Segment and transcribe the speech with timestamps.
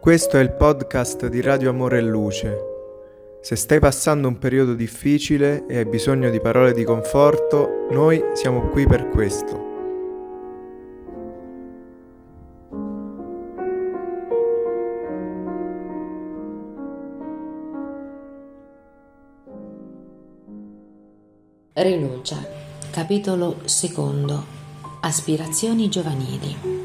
[0.00, 2.58] Questo è il podcast di Radio Amore e Luce.
[3.42, 8.70] Se stai passando un periodo difficile e hai bisogno di parole di conforto, noi siamo
[8.70, 9.68] qui per questo.
[21.74, 22.38] Rinuncia.
[22.90, 24.46] Capitolo secondo.
[25.02, 26.79] Aspirazioni giovanili.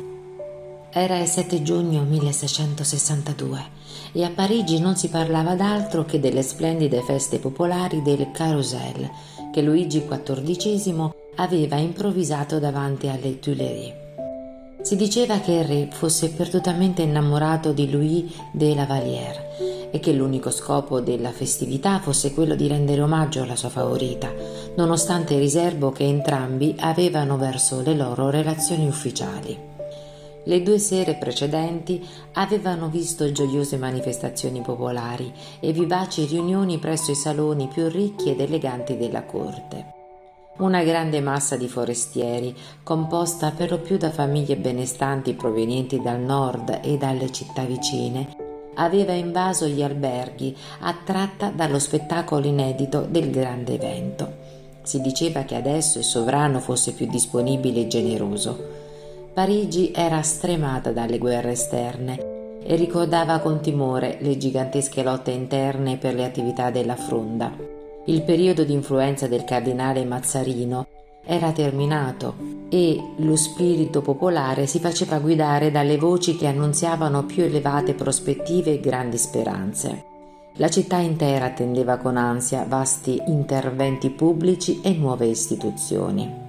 [0.97, 3.59] Era il 7 giugno 1662
[4.13, 9.09] e a Parigi non si parlava d'altro che delle splendide feste popolari del Carousel
[9.51, 13.93] che Luigi XIV aveva improvvisato davanti alle Tuileries.
[14.83, 20.13] Si diceva che il re fosse perdutamente innamorato di Louis de la Vallière e che
[20.13, 24.31] l'unico scopo della festività fosse quello di rendere omaggio alla sua favorita,
[24.77, 29.74] nonostante il riservo che entrambi avevano verso le loro relazioni ufficiali.
[30.47, 37.67] Le due sere precedenti avevano visto gioiose manifestazioni popolari e vivaci riunioni presso i saloni
[37.67, 39.93] più ricchi ed eleganti della corte.
[40.57, 46.79] Una grande massa di forestieri, composta per lo più da famiglie benestanti provenienti dal nord
[46.83, 48.37] e dalle città vicine,
[48.75, 54.33] aveva invaso gli alberghi, attratta dallo spettacolo inedito del grande evento.
[54.83, 58.83] Si diceva che adesso il sovrano fosse più disponibile e generoso.
[59.35, 66.13] Parigi era stremata dalle guerre esterne e ricordava con timore le gigantesche lotte interne per
[66.13, 67.53] le attività della fronda.
[68.05, 70.87] Il periodo di influenza del cardinale Mazzarino
[71.25, 72.35] era terminato
[72.69, 78.79] e lo spirito popolare si faceva guidare dalle voci che annunziavano più elevate prospettive e
[78.79, 80.03] grandi speranze.
[80.53, 86.44] La città intera attendeva con ansia vasti interventi pubblici e nuove istituzioni.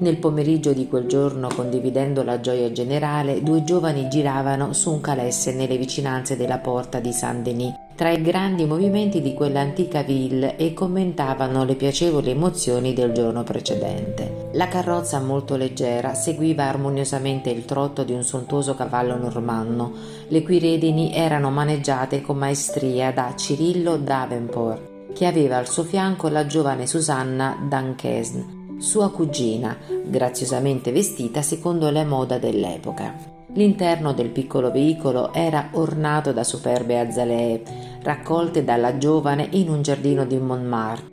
[0.00, 5.52] Nel pomeriggio di quel giorno, condividendo la gioia generale, due giovani giravano su un calesse
[5.52, 11.64] nelle vicinanze della porta di Saint-Denis, tra i grandi movimenti di quell'antica ville e commentavano
[11.64, 14.48] le piacevoli emozioni del giorno precedente.
[14.52, 19.92] La carrozza molto leggera seguiva armoniosamente il trotto di un sontuoso cavallo normanno,
[20.28, 26.28] le cui redini erano maneggiate con maestria da Cirillo Davenport, che aveva al suo fianco
[26.28, 33.14] la giovane Susanna Dankesn, sua cugina, graziosamente vestita secondo la moda dell'epoca.
[33.52, 37.62] L'interno del piccolo veicolo era ornato da superbe azalee,
[38.02, 41.08] raccolte dalla giovane in un giardino di Montmartre.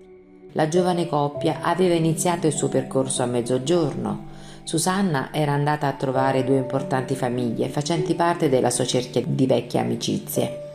[0.54, 4.36] La giovane coppia aveva iniziato il suo percorso a mezzogiorno.
[4.64, 9.80] Susanna era andata a trovare due importanti famiglie facenti parte della sua cerchia di vecchie
[9.80, 10.67] amicizie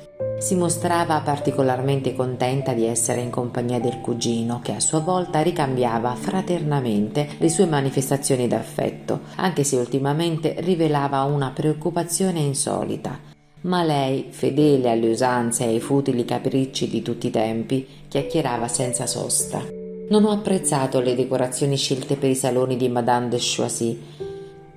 [0.43, 6.17] si mostrava particolarmente contenta di essere in compagnia del cugino, che a sua volta ricambiava
[6.17, 13.17] fraternamente le sue manifestazioni d'affetto, anche se ultimamente rivelava una preoccupazione insolita.
[13.61, 19.07] Ma lei, fedele alle usanze e ai futili capricci di tutti i tempi, chiacchierava senza
[19.07, 19.63] sosta.
[20.09, 24.03] Non ho apprezzato le decorazioni scelte per i saloni di Madame de Choisy.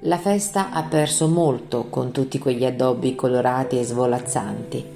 [0.02, 4.94] La festa ha perso molto con tutti quegli addobbi colorati e svolazzanti.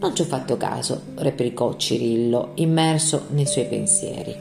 [0.00, 4.32] Non ci ho fatto caso, replicò Cirillo, immerso nei suoi pensieri.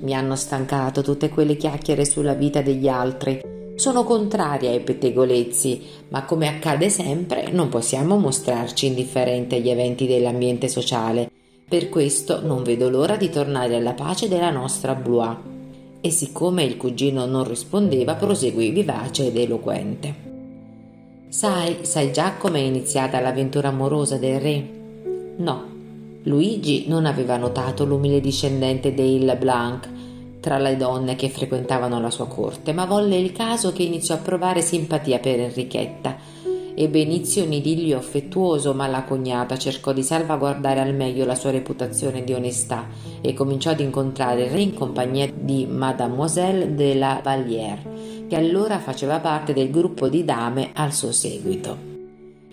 [0.00, 3.40] Mi hanno stancato tutte quelle chiacchiere sulla vita degli altri.
[3.76, 10.68] Sono contraria ai pettegolezzi, ma come accade sempre non possiamo mostrarci indifferenti agli eventi dell'ambiente
[10.68, 11.30] sociale.
[11.66, 15.36] Per questo non vedo l'ora di tornare alla pace della nostra Blois.
[16.02, 20.14] E siccome il cugino non rispondeva, proseguì vivace ed eloquente.
[21.28, 24.75] Sai, sai già com'è iniziata l'avventura amorosa del re?
[25.38, 25.64] No,
[26.22, 29.88] Luigi non aveva notato l'umile discendente dei Leblanc
[30.40, 34.18] tra le donne che frequentavano la sua corte, ma volle il caso che iniziò a
[34.18, 36.16] provare simpatia per Enrichetta.
[36.74, 41.50] Ebbe inizio un idillio affettuoso, ma la cognata cercò di salvaguardare al meglio la sua
[41.50, 42.86] reputazione di onestà
[43.20, 48.78] e cominciò ad incontrare il re in compagnia di Mademoiselle de la Vallière, che allora
[48.78, 51.95] faceva parte del gruppo di dame al suo seguito.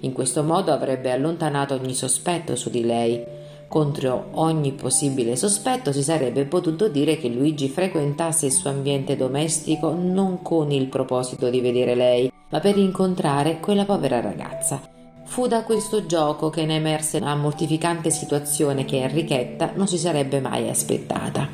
[0.03, 3.23] In questo modo avrebbe allontanato ogni sospetto su di lei.
[3.69, 9.93] Contro ogni possibile sospetto si sarebbe potuto dire che Luigi frequentasse il suo ambiente domestico
[9.93, 14.81] non con il proposito di vedere lei, ma per incontrare quella povera ragazza.
[15.23, 20.41] Fu da questo gioco che ne emerse una mortificante situazione che Enrichetta non si sarebbe
[20.41, 21.47] mai aspettata.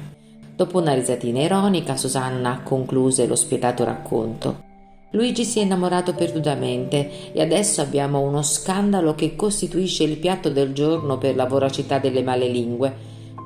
[0.56, 4.69] Dopo una risatina ironica, Susanna concluse lo spietato racconto.
[5.12, 10.72] Luigi si è innamorato perdutamente e adesso abbiamo uno scandalo che costituisce il piatto del
[10.72, 12.96] giorno per la voracità delle male lingue.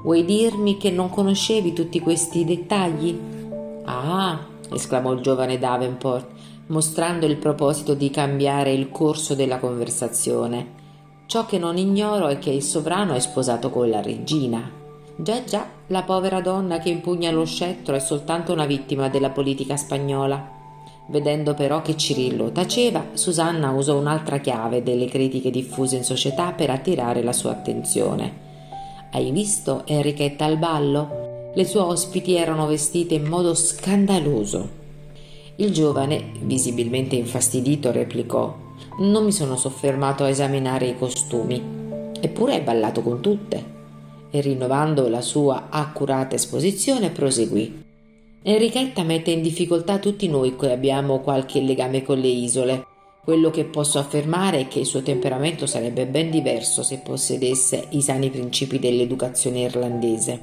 [0.03, 3.17] Vuoi dirmi che non conoscevi tutti questi dettagli?
[3.85, 6.27] Ah, esclamò il giovane Davenport,
[6.67, 10.81] mostrando il proposito di cambiare il corso della conversazione.
[11.27, 14.69] Ciò che non ignoro è che il sovrano è sposato con la regina.
[15.15, 19.77] Già già, la povera donna che impugna lo scettro è soltanto una vittima della politica
[19.77, 20.62] spagnola.
[21.07, 26.69] Vedendo però che Cirillo taceva, Susanna usò un'altra chiave delle critiche diffuse in società per
[26.69, 28.41] attirare la sua attenzione.
[29.11, 31.51] Hai visto Enrichetta al ballo?
[31.53, 34.81] Le sue ospiti erano vestite in modo scandaloso.
[35.57, 38.61] Il giovane, visibilmente infastidito, replicò
[38.99, 41.61] non mi sono soffermato a esaminare i costumi,
[42.19, 43.71] eppure hai ballato con tutte.
[44.29, 47.82] E rinnovando la sua accurata esposizione proseguì.
[48.45, 52.85] Enrichetta mette in difficoltà tutti noi che abbiamo qualche legame con le isole.
[53.23, 58.01] Quello che posso affermare è che il suo temperamento sarebbe ben diverso se possedesse i
[58.01, 60.39] sani principi dell'educazione irlandese.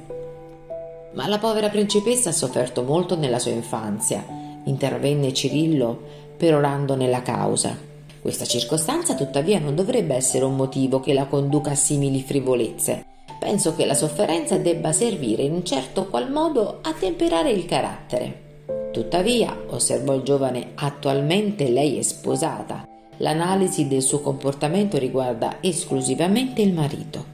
[1.13, 4.25] Ma la povera principessa ha sofferto molto nella sua infanzia,
[4.65, 5.99] intervenne Cirillo
[6.37, 7.77] perorandone la causa.
[8.19, 13.10] Questa circostanza tuttavia non dovrebbe essere un motivo che la conduca a simili frivolezze.
[13.41, 18.89] Penso che la sofferenza debba servire in un certo qual modo a temperare il carattere.
[18.93, 22.87] Tuttavia, osservò il giovane, attualmente lei è sposata.
[23.17, 27.25] L'analisi del suo comportamento riguarda esclusivamente il marito.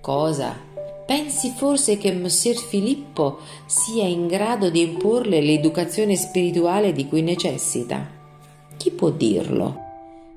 [0.00, 0.56] Cosa?
[1.04, 8.02] Pensi forse che Messer Filippo sia in grado di imporle l'educazione spirituale di cui necessita?
[8.78, 9.87] Chi può dirlo?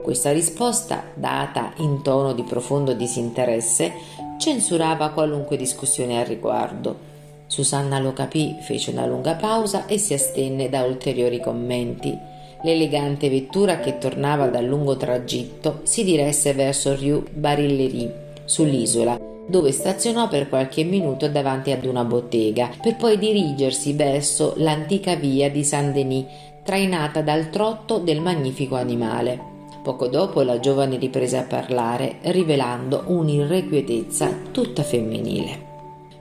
[0.02, 3.94] Questa risposta, data in tono di profondo disinteresse,
[4.40, 7.10] censurava qualunque discussione al riguardo.
[7.46, 12.18] Susanna lo capì, fece una lunga pausa e si astenne da ulteriori commenti.
[12.64, 18.12] L'elegante vettura che tornava dal lungo tragitto si diresse verso Rue Barillery,
[18.46, 25.16] sull'isola, dove stazionò per qualche minuto davanti ad una bottega, per poi dirigersi verso l'antica
[25.16, 26.26] via di Saint-Denis,
[26.64, 29.51] trainata dal trotto del magnifico animale.
[29.84, 35.70] Poco dopo la giovane riprese a parlare, rivelando un'irrequietezza tutta femminile.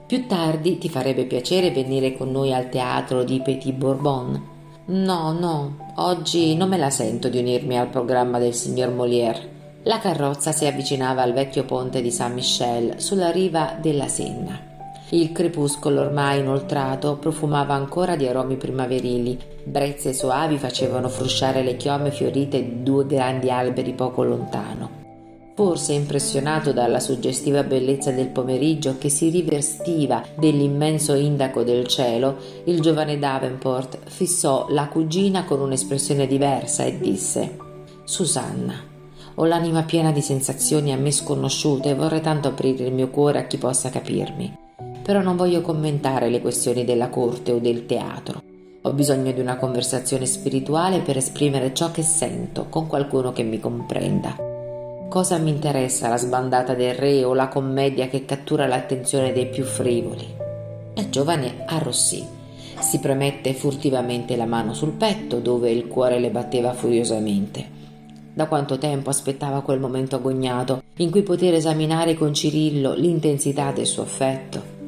[0.07, 4.49] Più tardi ti farebbe piacere venire con noi al teatro di Petit Bourbon?
[4.85, 9.49] No, no, oggi non me la sento di unirmi al programma del signor Molière.
[9.83, 14.70] La carrozza si avvicinava al vecchio ponte di Saint-Michel sulla riva della Senna.
[15.13, 19.37] Il crepuscolo ormai inoltrato profumava ancora di aromi primaverili.
[19.65, 24.99] Brezze soavi facevano frusciare le chiome fiorite di due grandi alberi poco lontano.
[25.53, 32.79] Forse impressionato dalla suggestiva bellezza del pomeriggio che si rivestiva dell'immenso indaco del cielo, il
[32.79, 37.57] giovane Davenport fissò la cugina con un'espressione diversa e disse
[38.05, 38.75] Susanna,
[39.35, 43.39] ho l'anima piena di sensazioni a me sconosciute e vorrei tanto aprire il mio cuore
[43.39, 44.69] a chi possa capirmi
[45.01, 48.41] però non voglio commentare le questioni della corte o del teatro.
[48.83, 53.59] Ho bisogno di una conversazione spirituale per esprimere ciò che sento con qualcuno che mi
[53.59, 54.35] comprenda.
[55.07, 59.65] Cosa mi interessa la sbandata del re o la commedia che cattura l'attenzione dei più
[59.65, 60.25] frivoli?
[60.95, 62.25] La giovane arrossì.
[62.79, 67.79] Si premette furtivamente la mano sul petto dove il cuore le batteva furiosamente.
[68.33, 73.85] Da quanto tempo aspettava quel momento agognato in cui poter esaminare con Cirillo l'intensità del
[73.85, 74.80] suo affetto.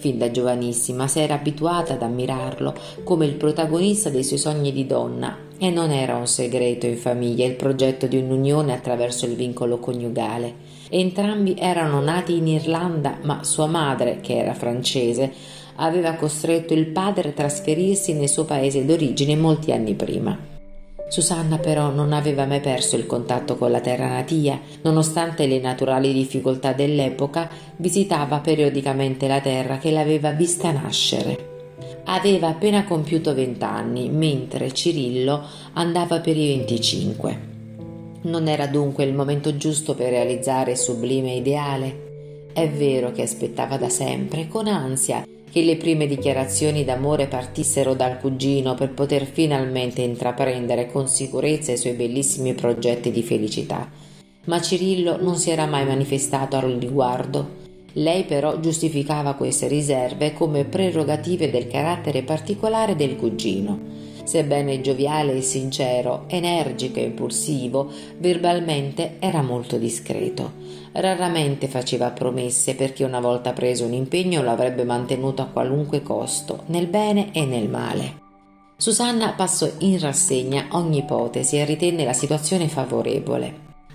[0.00, 4.86] Fin da giovanissima si era abituata ad ammirarlo come il protagonista dei suoi sogni di
[4.86, 9.78] donna e non era un segreto in famiglia il progetto di un'unione attraverso il vincolo
[9.78, 10.54] coniugale.
[10.88, 15.30] Entrambi erano nati in Irlanda, ma sua madre, che era francese,
[15.76, 20.49] aveva costretto il padre a trasferirsi nel suo paese d'origine molti anni prima.
[21.10, 26.12] Susanna però non aveva mai perso il contatto con la terra natia, nonostante le naturali
[26.12, 31.48] difficoltà dell'epoca, visitava periodicamente la terra che l'aveva vista nascere.
[32.04, 37.48] Aveva appena compiuto vent'anni, mentre Cirillo andava per i venticinque.
[38.22, 42.48] Non era dunque il momento giusto per realizzare il sublime ideale.
[42.52, 48.18] È vero che aspettava da sempre, con ansia, che le prime dichiarazioni d'amore partissero dal
[48.18, 53.90] cugino per poter finalmente intraprendere con sicurezza i suoi bellissimi progetti di felicità.
[54.44, 57.58] Ma Cirillo non si era mai manifestato al riguardo.
[57.94, 63.78] Lei però giustificava queste riserve come prerogative del carattere particolare del cugino.
[64.30, 70.52] Sebbene gioviale e sincero, energico e impulsivo, verbalmente era molto discreto.
[70.92, 76.62] Raramente faceva promesse perché una volta preso un impegno lo avrebbe mantenuto a qualunque costo,
[76.66, 78.20] nel bene e nel male.
[78.76, 83.52] Susanna passò in rassegna ogni ipotesi e ritenne la situazione favorevole.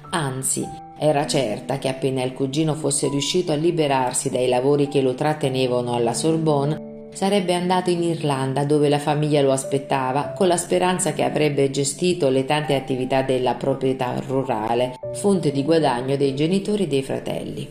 [0.10, 0.68] Anzi,
[1.00, 5.94] era certa che appena il cugino fosse riuscito a liberarsi dai lavori che lo trattenevano
[5.94, 11.24] alla Sorbonne, sarebbe andato in Irlanda dove la famiglia lo aspettava con la speranza che
[11.24, 17.04] avrebbe gestito le tante attività della proprietà rurale fonte di guadagno dei genitori e dei
[17.04, 17.68] fratelli.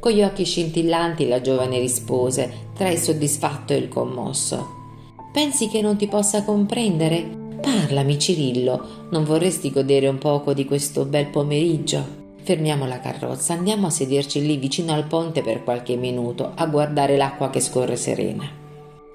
[0.00, 4.78] Con gli occhi scintillanti la giovane rispose, tra il soddisfatto e il commosso.
[5.32, 7.38] Pensi che non ti possa comprendere?
[7.60, 12.18] Parlami, Cirillo, non vorresti godere un poco di questo bel pomeriggio?
[12.42, 17.16] Fermiamo la carrozza, andiamo a sederci lì vicino al ponte per qualche minuto, a guardare
[17.16, 18.59] l'acqua che scorre serena.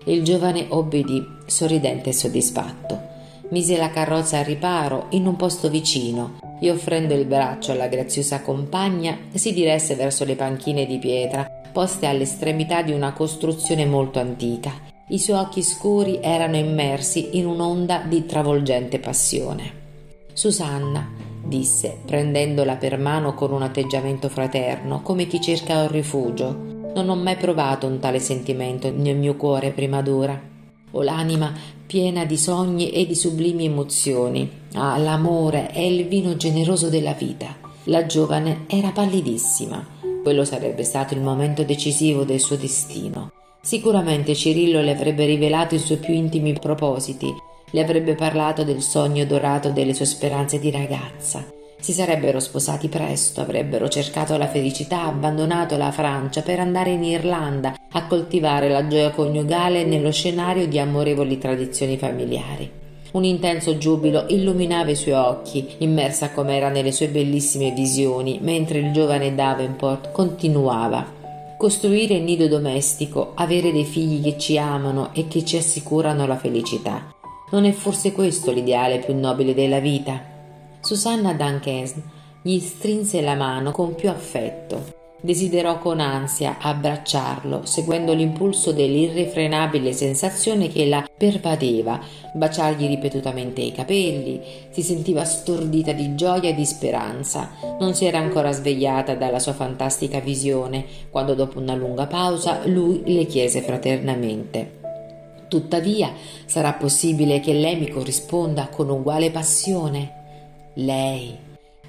[0.05, 3.13] Il giovane obbedì, sorridente e soddisfatto.
[3.49, 8.41] Mise la carrozza al riparo in un posto vicino e offrendo il braccio alla graziosa
[8.41, 14.71] compagna si diresse verso le panchine di pietra poste all'estremità di una costruzione molto antica.
[15.09, 19.83] I suoi occhi scuri erano immersi in un'onda di travolgente passione.
[20.31, 21.11] Susanna,
[21.43, 26.74] disse, prendendola per mano con un atteggiamento fraterno, come chi cerca un rifugio.
[26.95, 30.39] Non ho mai provato un tale sentimento nel mio cuore prima d'ora.
[30.91, 31.53] Ho l'anima
[31.85, 34.49] piena di sogni e di sublimi emozioni.
[34.73, 37.55] Ah, l'amore è il vino generoso della vita.
[37.85, 39.85] La giovane era pallidissima.
[40.23, 43.31] Quello sarebbe stato il momento decisivo del suo destino.
[43.61, 47.31] Sicuramente Cirillo le avrebbe rivelato i suoi più intimi propositi
[47.75, 51.45] le avrebbe parlato del sogno dorato delle sue speranze di ragazza.
[51.85, 57.75] Si sarebbero sposati presto, avrebbero cercato la felicità, abbandonato la Francia per andare in Irlanda
[57.91, 62.67] a coltivare la gioia coniugale nello scenario di amorevoli tradizioni familiari.
[63.11, 68.91] Un intenso giubilo illuminava i suoi occhi, immersa com'era nelle sue bellissime visioni, mentre il
[68.91, 71.05] giovane Davenport continuava.
[71.55, 76.35] Costruire il nido domestico, avere dei figli che ci amano e che ci assicurano la
[76.35, 77.13] felicità.
[77.51, 80.33] Non è forse questo l'ideale più nobile della vita?
[80.85, 81.89] Susanna Duncan
[82.43, 84.93] gli strinse la mano con più affetto.
[85.19, 91.99] Desiderò con ansia abbracciarlo, seguendo l'impulso dell'irrefrenabile sensazione che la pervadeva,
[92.35, 94.39] baciargli ripetutamente i capelli,
[94.69, 97.49] si sentiva stordita di gioia e di speranza.
[97.79, 103.01] Non si era ancora svegliata dalla sua fantastica visione, quando dopo una lunga pausa lui
[103.05, 104.83] le chiese fraternamente
[105.47, 106.11] Tuttavia
[106.45, 110.14] sarà possibile che lei mi corrisponda con uguale passione?
[110.77, 111.33] Lei.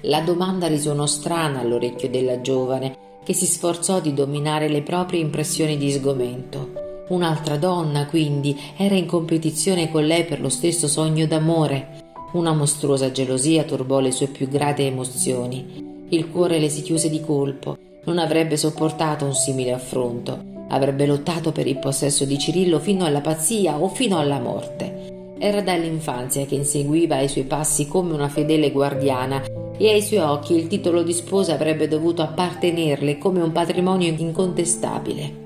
[0.03, 5.75] La domanda risuonò strana all'orecchio della giovane, che si sforzò di dominare le proprie impressioni
[5.75, 7.05] di sgomento.
[7.09, 12.05] Un'altra donna, quindi, era in competizione con lei per lo stesso sogno d'amore.
[12.31, 16.05] Una mostruosa gelosia turbò le sue più grate emozioni.
[16.07, 17.77] Il cuore le si chiuse di colpo.
[18.05, 20.41] Non avrebbe sopportato un simile affronto.
[20.69, 25.16] Avrebbe lottato per il possesso di Cirillo fino alla pazzia o fino alla morte.
[25.39, 29.43] Era dall'infanzia che inseguiva ai suoi passi come una fedele guardiana
[29.77, 35.45] e ai suoi occhi il titolo di sposa avrebbe dovuto appartenerle come un patrimonio incontestabile.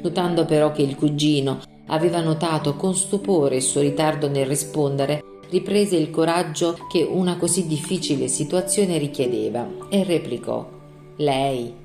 [0.00, 5.96] Notando però che il cugino aveva notato con stupore il suo ritardo nel rispondere, riprese
[5.96, 10.66] il coraggio che una così difficile situazione richiedeva e replicò
[11.16, 11.80] Lei,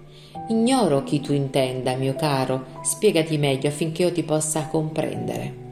[0.49, 5.66] Ignoro chi tu intenda, mio caro, spiegati meglio affinché io ti possa comprendere.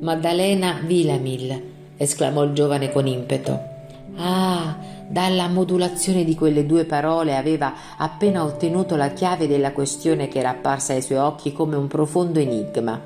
[0.00, 1.62] Maddalena Vilamil,
[1.96, 3.76] esclamò il giovane con impeto.
[4.16, 4.76] Ah,
[5.08, 10.50] dalla modulazione di quelle due parole aveva appena ottenuto la chiave della questione che era
[10.50, 13.00] apparsa ai suoi occhi come un profondo enigma.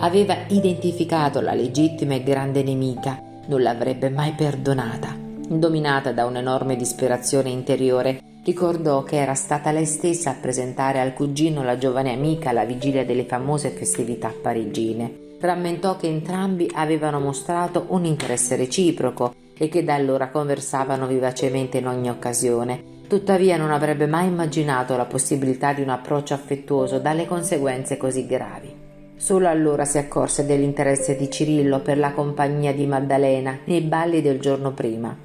[0.00, 5.16] Aveva identificato la legittima e grande nemica, non l'avrebbe mai perdonata.
[5.16, 11.62] Dominata da un'enorme disperazione interiore, Ricordò che era stata lei stessa a presentare al cugino
[11.62, 15.27] la giovane amica alla vigilia delle famose festività parigine.
[15.40, 21.86] Rammentò che entrambi avevano mostrato un interesse reciproco e che da allora conversavano vivacemente in
[21.86, 22.96] ogni occasione.
[23.06, 28.74] Tuttavia non avrebbe mai immaginato la possibilità di un approccio affettuoso dalle conseguenze così gravi.
[29.14, 34.40] Solo allora si accorse dell'interesse di Cirillo per la compagnia di Maddalena nei balli del
[34.40, 35.16] giorno prima.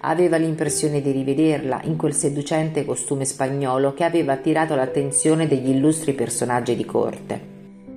[0.00, 6.12] Aveva l'impressione di rivederla in quel seducente costume spagnolo che aveva attirato l'attenzione degli illustri
[6.12, 7.55] personaggi di corte.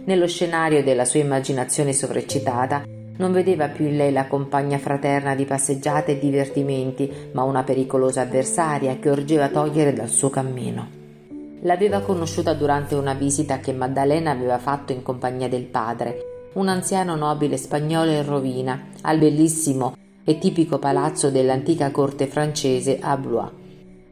[0.09, 2.83] Nello scenario della sua immaginazione sovreccitata
[3.17, 8.21] non vedeva più in lei la compagna fraterna di passeggiate e divertimenti, ma una pericolosa
[8.21, 10.87] avversaria che orgeva togliere dal suo cammino.
[11.61, 17.15] L'aveva conosciuta durante una visita che Maddalena aveva fatto in compagnia del padre, un anziano
[17.15, 23.58] nobile spagnolo in rovina, al bellissimo e tipico palazzo dell'antica corte francese a Blois.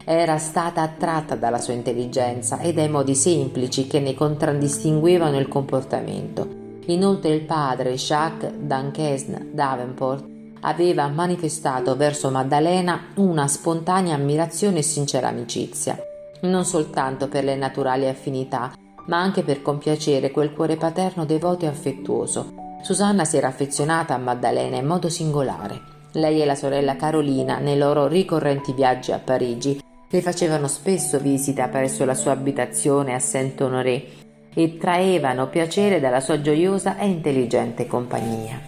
[0.10, 6.48] Era stata attratta dalla sua intelligenza e dai modi semplici che ne contraddistinguevano il comportamento.
[6.86, 10.24] Inoltre il padre, Jacques Duncasne Davenport,
[10.62, 16.02] aveva manifestato verso Maddalena una spontanea ammirazione e sincera amicizia,
[16.44, 18.72] non soltanto per le naturali affinità,
[19.08, 22.54] ma anche per compiacere quel cuore paterno devoto e affettuoso.
[22.82, 25.82] Susanna si era affezionata a Maddalena in modo singolare.
[26.14, 31.68] Lei e la sorella Carolina, nei loro ricorrenti viaggi a Parigi, Le facevano spesso visita
[31.68, 34.06] presso la sua abitazione a Saint-Honoré
[34.54, 38.60] e traevano piacere dalla sua gioiosa e intelligente compagnia.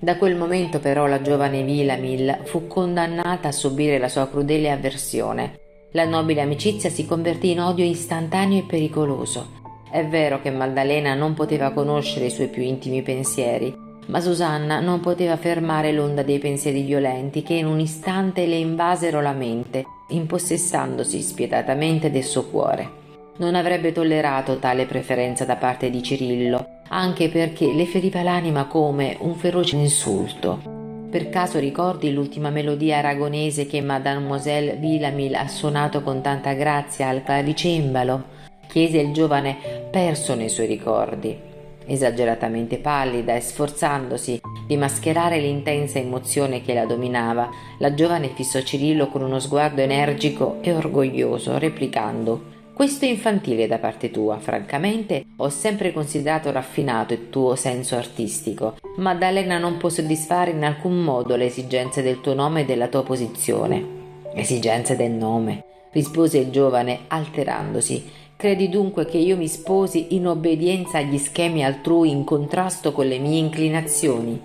[0.00, 5.58] Da quel momento però la giovane Villamil fu condannata a subire la sua crudele avversione.
[5.92, 9.62] La nobile amicizia si convertì in odio istantaneo e pericoloso.
[9.88, 13.72] È vero che Maddalena non poteva conoscere i suoi più intimi pensieri,
[14.06, 19.20] ma Susanna non poteva fermare l'onda dei pensieri violenti che in un istante le invasero
[19.20, 23.02] la mente, impossessandosi spietatamente del suo cuore.
[23.36, 29.16] Non avrebbe tollerato tale preferenza da parte di Cirillo, anche perché le feriva l'anima come
[29.20, 30.72] un feroce insulto.
[31.10, 37.22] Per caso ricordi l'ultima melodia aragonese che Mademoiselle Villamil ha suonato con tanta grazia al
[37.22, 38.32] clavicembalo?
[38.66, 39.56] chiese il giovane
[39.90, 41.52] perso nei suoi ricordi.
[41.86, 49.08] Esageratamente pallida e sforzandosi di mascherare l'intensa emozione che la dominava, la giovane fissò Cirillo
[49.08, 55.48] con uno sguardo energico e orgoglioso, replicando questo è infantile da parte tua, francamente ho
[55.48, 58.78] sempre considerato raffinato il tuo senso artistico.
[58.96, 63.04] Maddalena non può soddisfare in alcun modo le esigenze del tuo nome e della tua
[63.04, 64.02] posizione.
[64.34, 65.62] Esigenze del nome,
[65.92, 68.10] rispose il giovane, alterandosi.
[68.44, 73.18] Credi dunque che io mi sposi in obbedienza agli schemi altrui in contrasto con le
[73.18, 74.38] mie inclinazioni?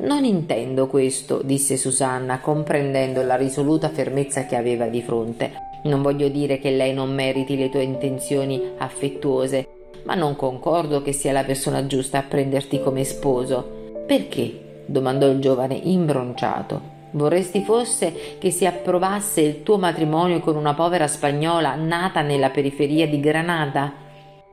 [0.00, 5.52] Non intendo questo, disse Susanna, comprendendo la risoluta fermezza che aveva di fronte.
[5.84, 9.64] Non voglio dire che lei non meriti le tue intenzioni affettuose,
[10.02, 14.02] ma non concordo che sia la persona giusta a prenderti come sposo.
[14.04, 14.82] Perché?
[14.84, 16.93] domandò il giovane imbronciato.
[17.14, 23.06] Vorresti fosse che si approvasse il tuo matrimonio con una povera spagnola nata nella periferia
[23.06, 23.92] di Granada?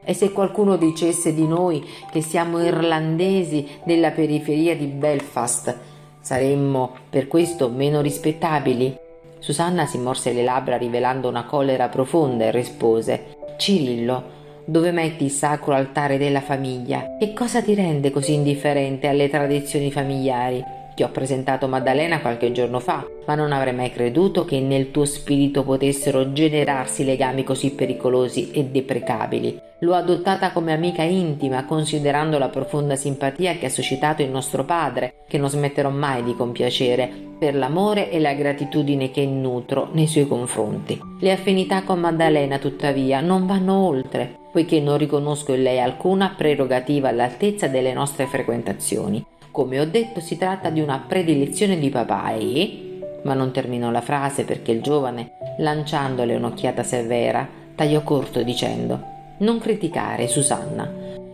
[0.04, 5.76] E se qualcuno dicesse di noi che siamo irlandesi della periferia di Belfast,
[6.20, 8.96] saremmo per questo meno rispettabili?
[9.40, 15.32] Susanna si morse le labbra rivelando una collera profonda e rispose Cirillo, dove metti il
[15.32, 17.16] sacro altare della famiglia?
[17.18, 20.81] Che cosa ti rende così indifferente alle tradizioni familiari?
[21.02, 25.06] Ti ho presentato Maddalena qualche giorno fa, ma non avrei mai creduto che nel tuo
[25.06, 29.60] spirito potessero generarsi legami così pericolosi e deprecabili.
[29.80, 35.16] L'ho adottata come amica intima, considerando la profonda simpatia che ha suscitato il nostro padre,
[35.28, 37.10] che non smetterò mai di compiacere,
[37.40, 41.02] per l'amore e la gratitudine che nutro nei suoi confronti.
[41.20, 47.10] Le affinità con Maddalena, tuttavia, non vanno oltre, poiché non riconosco in lei alcuna prerogativa
[47.10, 49.26] all'altezza delle nostre frequentazioni.
[49.52, 53.00] Come ho detto, si tratta di una predilezione di papà e...
[53.24, 59.00] Ma non terminò la frase perché il giovane, lanciandole un'occhiata severa, tagliò corto dicendo
[59.40, 60.90] Non criticare, Susanna.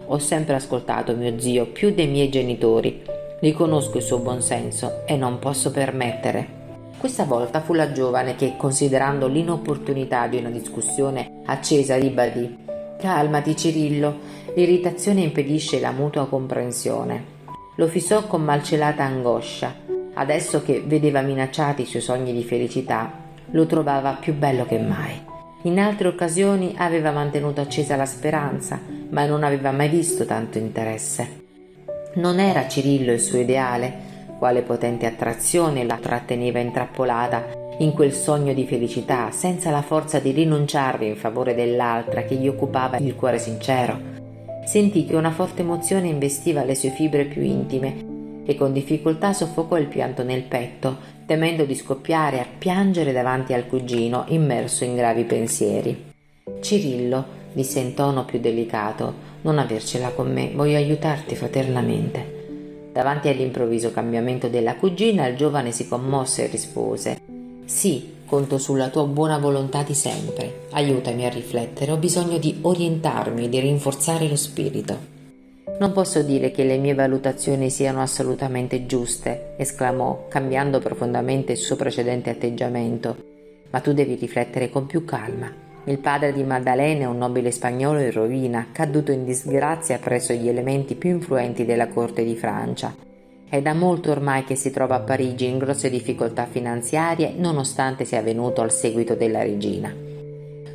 [0.08, 3.04] Ho sempre ascoltato mio zio più dei miei genitori.
[3.40, 6.56] Riconosco il suo buonsenso e non posso permettere.
[6.98, 12.66] Questa volta fu la giovane che, considerando l'inopportunità di una discussione accesa, ribadì
[12.98, 14.18] Calmati, Cirillo,
[14.56, 17.37] l'irritazione impedisce la mutua comprensione.
[17.80, 19.72] Lo fissò con malcelata angoscia.
[20.16, 23.12] Adesso che vedeva minacciati i suoi sogni di felicità,
[23.52, 25.24] lo trovava più bello che mai.
[25.64, 31.46] In altre occasioni aveva mantenuto accesa la speranza, ma non aveva mai visto tanto interesse.
[32.16, 34.06] Non era Cirillo il suo ideale,
[34.40, 37.46] quale potente attrazione la tratteneva intrappolata
[37.78, 42.48] in quel sogno di felicità, senza la forza di rinunciarvi in favore dell'altra che gli
[42.48, 44.18] occupava il cuore sincero
[44.68, 49.78] sentì che una forte emozione investiva le sue fibre più intime e con difficoltà soffocò
[49.78, 55.24] il pianto nel petto, temendo di scoppiare a piangere davanti al cugino immerso in gravi
[55.24, 56.12] pensieri.
[56.60, 62.90] Cirillo, disse in tono più delicato, non avercela con me, voglio aiutarti fraternamente.
[62.92, 67.18] Davanti all'improvviso cambiamento della cugina, il giovane si commosse e rispose
[67.64, 70.66] Sì, Conto sulla tua buona volontà di sempre.
[70.72, 74.98] Aiutami a riflettere, ho bisogno di orientarmi e di rinforzare lo spirito.
[75.80, 81.78] Non posso dire che le mie valutazioni siano assolutamente giuste, esclamò, cambiando profondamente il suo
[81.78, 83.16] precedente atteggiamento.
[83.70, 85.50] Ma tu devi riflettere con più calma.
[85.86, 90.50] Il padre di Maddalena è un nobile spagnolo in rovina, caduto in disgrazia presso gli
[90.50, 93.07] elementi più influenti della corte di Francia
[93.50, 98.22] è da molto ormai che si trova a Parigi in grosse difficoltà finanziarie nonostante sia
[98.22, 99.94] venuto al seguito della regina.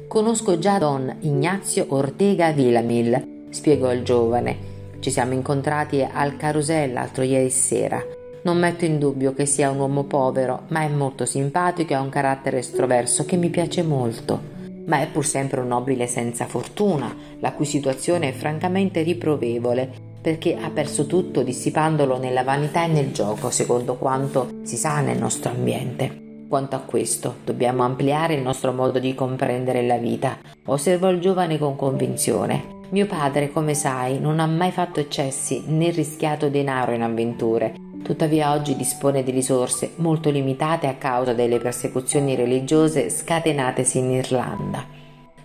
[0.09, 4.71] Conosco già don Ignazio Ortega Villamil, spiegò il giovane.
[5.01, 8.03] Ci siamo incontrati al Carusel l'altro ieri sera.
[8.45, 12.01] Non metto in dubbio che sia un uomo povero, ma è molto simpatico e ha
[12.01, 14.41] un carattere estroverso che mi piace molto.
[14.87, 20.57] Ma è pur sempre un nobile senza fortuna, la cui situazione è francamente riprovevole perché
[20.57, 25.51] ha perso tutto dissipandolo nella vanità e nel gioco, secondo quanto si sa nel nostro
[25.51, 26.21] ambiente.
[26.49, 31.59] Quanto a questo, dobbiamo ampliare il nostro modo di comprendere la vita, osservò il giovane
[31.59, 32.81] con convinzione.
[32.91, 37.75] Mio padre, come sai, non ha mai fatto eccessi né rischiato denaro in avventure.
[38.03, 45.01] Tuttavia oggi dispone di risorse molto limitate a causa delle persecuzioni religiose scatenatesi in Irlanda.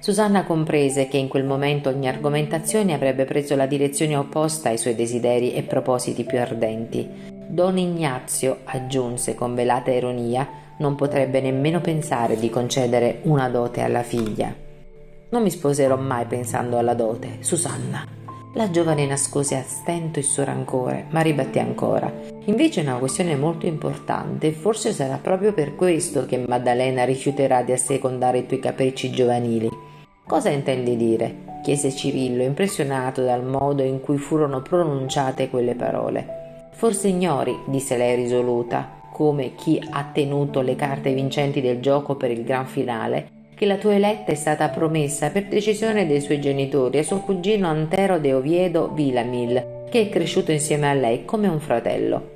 [0.07, 4.95] Susanna comprese che in quel momento ogni argomentazione avrebbe preso la direzione opposta ai suoi
[4.95, 7.05] desideri e propositi più ardenti.
[7.45, 14.01] Don Ignazio, aggiunse con velata ironia, non potrebbe nemmeno pensare di concedere una dote alla
[14.01, 14.55] figlia.
[15.31, 18.07] Non mi sposerò mai pensando alla dote, Susanna.
[18.53, 22.09] La giovane nascose a stento il suo rancore, ma ribatté ancora.
[22.45, 27.61] Invece è una questione molto importante e forse sarà proprio per questo che Maddalena rifiuterà
[27.61, 29.87] di assecondare i tuoi capricci giovanili.
[30.27, 31.45] Cosa intendi dire?
[31.63, 36.69] chiese Cirillo, impressionato dal modo in cui furono pronunciate quelle parole.
[36.73, 42.29] Forse ignori, disse lei risoluta, come chi ha tenuto le carte vincenti del gioco per
[42.31, 46.97] il gran finale, che la tua eletta è stata promessa per decisione dei suoi genitori
[46.97, 51.61] a suo cugino Antero de Oviedo Vilamil, che è cresciuto insieme a lei come un
[51.61, 52.35] fratello.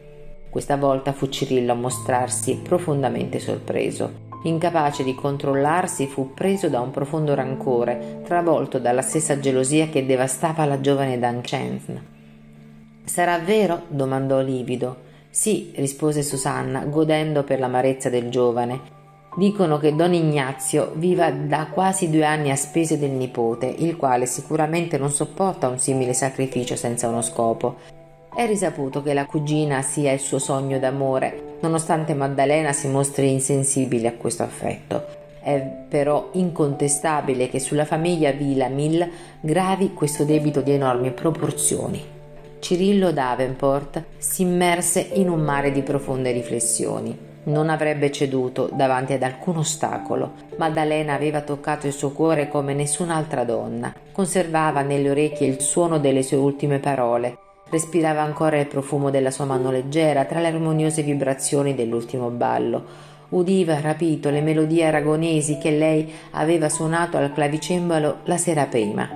[0.49, 4.30] Questa volta fu Cirillo a mostrarsi profondamente sorpreso.
[4.43, 10.65] Incapace di controllarsi, fu preso da un profondo rancore, travolto dalla stessa gelosia che devastava
[10.65, 12.05] la giovane Danchen.
[13.03, 13.83] Sarà vero?
[13.87, 15.09] domandò livido.
[15.29, 18.99] Sì, rispose Susanna, godendo per l'amarezza del giovane.
[19.35, 24.25] Dicono che Don Ignazio viva da quasi due anni a spese del nipote, il quale
[24.25, 28.00] sicuramente non sopporta un simile sacrificio senza uno scopo.
[28.33, 34.07] È risaputo che la cugina sia il suo sogno d'amore, nonostante Maddalena si mostri insensibile
[34.07, 35.05] a questo affetto.
[35.41, 39.09] È però incontestabile che sulla famiglia Villamil
[39.41, 42.01] gravi questo debito di enormi proporzioni.
[42.59, 47.17] Cirillo Davenport si immerse in un mare di profonde riflessioni.
[47.43, 50.35] Non avrebbe ceduto davanti ad alcun ostacolo.
[50.55, 53.93] Maddalena aveva toccato il suo cuore come nessun'altra donna.
[54.13, 57.37] Conservava nelle orecchie il suono delle sue ultime parole.
[57.71, 62.83] Respirava ancora il profumo della sua mano leggera tra le armoniose vibrazioni dell'ultimo ballo.
[63.29, 69.07] Udiva rapito le melodie aragonesi che lei aveva suonato al clavicembalo la sera prima.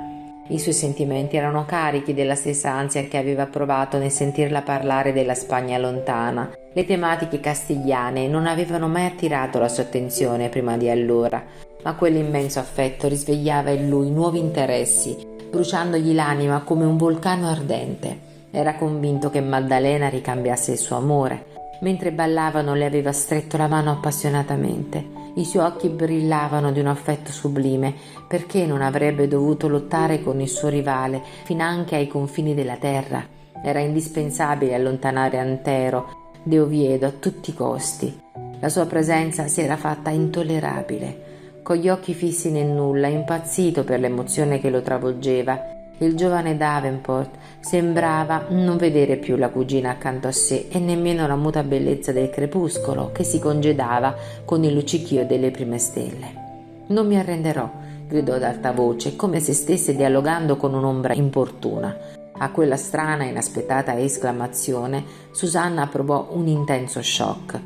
[0.47, 5.33] I suoi sentimenti erano carichi della stessa ansia che aveva provato nel sentirla parlare della
[5.33, 6.49] Spagna lontana.
[6.71, 11.43] Le tematiche castigliane non avevano mai attirato la sua attenzione prima di allora,
[11.83, 15.17] ma quell'immenso affetto risvegliava in lui nuovi interessi,
[15.49, 18.35] bruciandogli l'anima come un vulcano ardente.
[18.55, 21.53] Era convinto che Maddalena ricambiasse il suo amore.
[21.81, 27.31] Mentre ballavano le aveva stretto la mano appassionatamente i suoi occhi brillavano di un affetto
[27.31, 27.93] sublime,
[28.27, 33.21] perché non avrebbe dovuto lottare con il suo rivale finanche ai confini della terra.
[33.61, 38.17] Era indispensabile allontanare Antero, De Oviedo, a tutti i costi.
[38.59, 41.33] La sua presenza si era fatta intollerabile.
[41.61, 47.36] Con gli occhi fissi nel nulla, impazzito per l'emozione che lo travolgeva, il giovane Davenport
[47.62, 52.29] sembrava non vedere più la cugina accanto a sé e nemmeno la muta bellezza del
[52.29, 56.43] crepuscolo che si congedava con il luccichio delle prime stelle.
[56.88, 57.71] Non mi arrenderò,
[58.08, 61.97] gridò ad alta voce, come se stesse dialogando con un'ombra importuna.
[62.38, 67.60] A quella strana e inaspettata esclamazione, Susanna provò un intenso shock.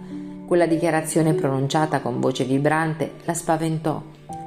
[0.45, 4.01] Quella dichiarazione pronunciata con voce vibrante la spaventò.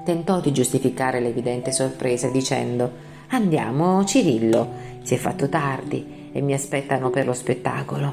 [0.05, 4.69] Tentò di giustificare l'evidente sorpresa dicendo Andiamo, Cirillo,
[5.01, 8.13] si è fatto tardi e mi aspettano per lo spettacolo.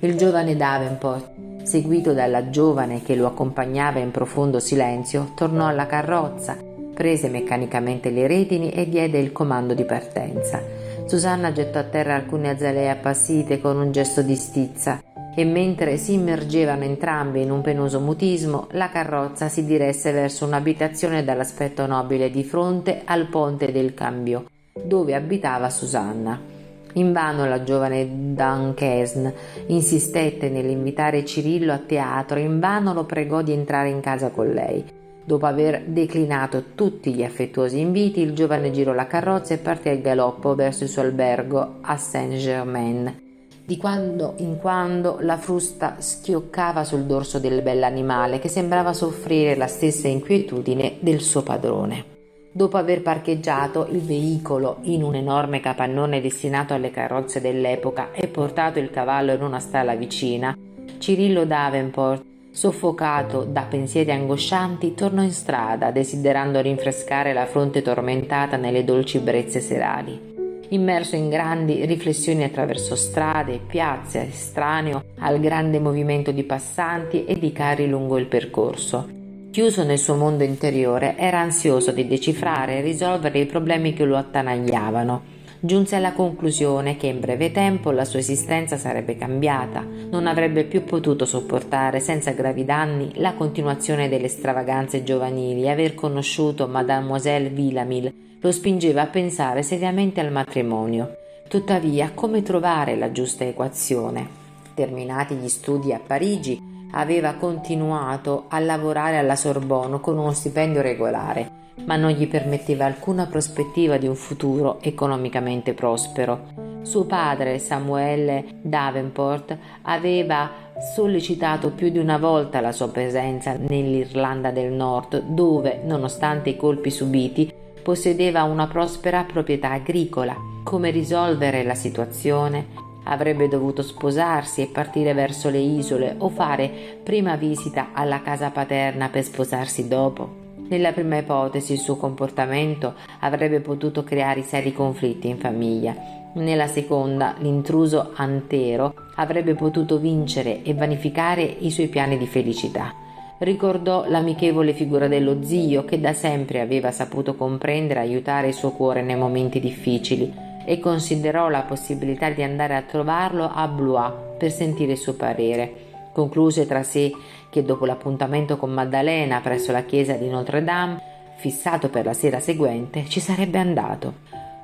[0.00, 6.56] Il giovane Davenport, seguito dalla giovane che lo accompagnava in profondo silenzio, tornò alla carrozza,
[6.92, 10.60] prese meccanicamente le redini e diede il comando di partenza.
[11.06, 15.00] Susanna gettò a terra alcune azalee appassite con un gesto di stizza
[15.36, 21.22] e mentre si immergevano entrambi in un penoso mutismo, la carrozza si diresse verso un'abitazione
[21.22, 24.46] dall'aspetto nobile di fronte al ponte del cambio,
[24.82, 26.54] dove abitava Susanna.
[26.94, 29.28] Invano la giovane Dunkesn
[29.66, 34.84] insistette nell'invitare Cirillo a teatro, invano lo pregò di entrare in casa con lei.
[35.22, 40.00] Dopo aver declinato tutti gli affettuosi inviti, il giovane girò la carrozza e partì al
[40.00, 43.24] galoppo verso il suo albergo a Saint-Germain.
[43.64, 49.66] Di quando in quando la frusta schioccava sul dorso del bell'animale che sembrava soffrire la
[49.66, 52.15] stessa inquietudine del suo padrone.
[52.56, 58.78] Dopo aver parcheggiato il veicolo in un enorme capannone destinato alle carrozze dell'epoca e portato
[58.78, 60.56] il cavallo in una stalla vicina,
[60.96, 68.84] Cirillo Davenport, soffocato da pensieri angoscianti, tornò in strada, desiderando rinfrescare la fronte tormentata nelle
[68.84, 70.64] dolci brezze serali.
[70.70, 77.52] immerso in grandi riflessioni attraverso strade, piazze, estraneo al grande movimento di passanti e di
[77.52, 79.25] carri lungo il percorso.
[79.56, 84.18] Chiuso nel suo mondo interiore, era ansioso di decifrare e risolvere i problemi che lo
[84.18, 85.22] attanagliavano
[85.60, 90.84] giunse alla conclusione che in breve tempo la sua esistenza sarebbe cambiata, non avrebbe più
[90.84, 98.52] potuto sopportare senza gravi danni la continuazione delle stravaganze giovanili aver conosciuto Mademoiselle Villamil lo
[98.52, 101.16] spingeva a pensare seriamente al matrimonio.
[101.48, 104.28] Tuttavia, come trovare la giusta equazione?
[104.74, 111.64] Terminati gli studi a Parigi, aveva continuato a lavorare alla Sorbonne con uno stipendio regolare
[111.84, 116.64] ma non gli permetteva alcuna prospettiva di un futuro economicamente prospero.
[116.82, 124.72] Suo padre, Samuele Davenport, aveva sollecitato più di una volta la sua presenza nell'Irlanda del
[124.72, 130.36] Nord, dove, nonostante i colpi subiti, possedeva una prospera proprietà agricola.
[130.64, 132.85] Come risolvere la situazione?
[133.08, 136.70] Avrebbe dovuto sposarsi e partire verso le isole o fare
[137.02, 140.44] prima visita alla casa paterna per sposarsi dopo.
[140.68, 145.94] Nella prima ipotesi il suo comportamento avrebbe potuto creare seri conflitti in famiglia.
[146.34, 152.92] Nella seconda, l'intruso antero avrebbe potuto vincere e vanificare i suoi piani di felicità.
[153.38, 158.72] Ricordò l'amichevole figura dello zio che da sempre aveva saputo comprendere e aiutare il suo
[158.72, 164.50] cuore nei momenti difficili e considerò la possibilità di andare a trovarlo a Blois per
[164.50, 165.84] sentire il suo parere.
[166.12, 167.12] Concluse tra sé
[167.48, 171.00] che dopo l'appuntamento con Maddalena presso la chiesa di Notre Dame,
[171.36, 174.14] fissato per la sera seguente, ci sarebbe andato.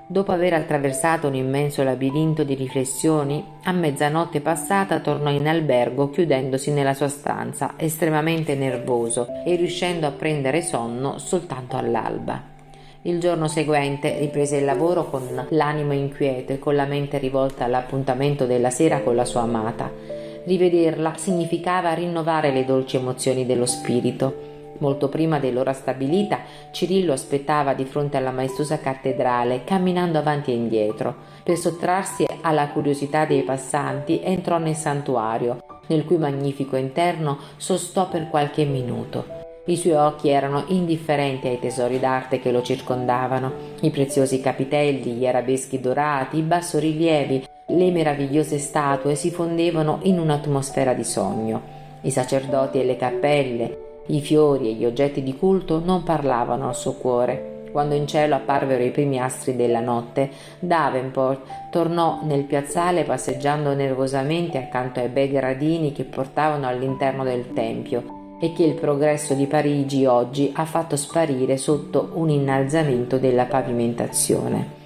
[0.07, 6.71] Dopo aver attraversato un immenso labirinto di riflessioni, a mezzanotte passata tornò in albergo chiudendosi
[6.71, 12.52] nella sua stanza, estremamente nervoso e riuscendo a prendere sonno soltanto all'alba.
[13.05, 18.47] Il giorno seguente riprese il lavoro con l'animo inquieto e con la mente rivolta all'appuntamento
[18.47, 19.91] della sera con la sua amata.
[20.45, 24.51] Rivederla significava rinnovare le dolci emozioni dello spirito.
[24.79, 31.17] Molto prima dell'ora stabilita, Cirillo aspettava di fronte alla maestosa cattedrale, camminando avanti e indietro.
[31.43, 38.29] Per sottrarsi alla curiosità dei passanti, entrò nel santuario, nel cui magnifico interno sostò per
[38.29, 39.42] qualche minuto.
[39.65, 45.25] I suoi occhi erano indifferenti ai tesori d'arte che lo circondavano, i preziosi capitelli, gli
[45.25, 51.63] arabeschi dorati, i bassorilievi, le meravigliose statue si fondevano in un'atmosfera di sogno.
[52.01, 56.75] I sacerdoti e le cappelle, i fiori e gli oggetti di culto non parlavano al
[56.75, 57.69] suo cuore.
[57.71, 64.59] Quando in cielo apparvero i primi astri della notte, Davenport tornò nel piazzale passeggiando nervosamente
[64.59, 70.05] accanto ai bei gradini che portavano all'interno del tempio e che il progresso di Parigi
[70.05, 74.81] oggi ha fatto sparire sotto un innalzamento della pavimentazione.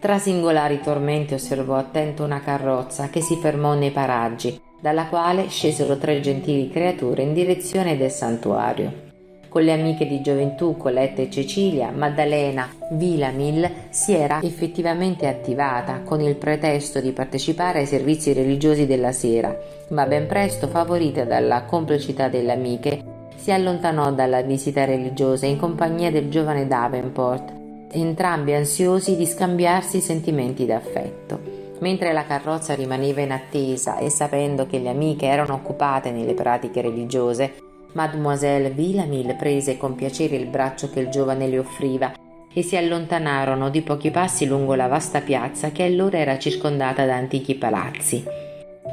[0.00, 5.96] Tra singolari tormenti osservò attento una carrozza che si fermò nei paraggi, dalla quale scesero
[5.98, 9.13] tre gentili creature in direzione del santuario.
[9.54, 16.20] Con le amiche di gioventù Colette e Cecilia, Maddalena Vilamil si era effettivamente attivata con
[16.20, 19.56] il pretesto di partecipare ai servizi religiosi della sera,
[19.90, 23.00] ma ben presto, favorita dalla complicità delle amiche,
[23.36, 27.52] si allontanò dalla visita religiosa in compagnia del giovane Davenport
[27.92, 31.62] entrambi ansiosi di scambiarsi sentimenti d'affetto.
[31.78, 36.80] Mentre la carrozza rimaneva in attesa e sapendo che le amiche erano occupate nelle pratiche
[36.80, 37.63] religiose,
[37.94, 42.12] Mademoiselle Villamil prese con piacere il braccio che il giovane le offriva
[42.52, 47.14] e si allontanarono di pochi passi lungo la vasta piazza che allora era circondata da
[47.14, 48.24] antichi palazzi.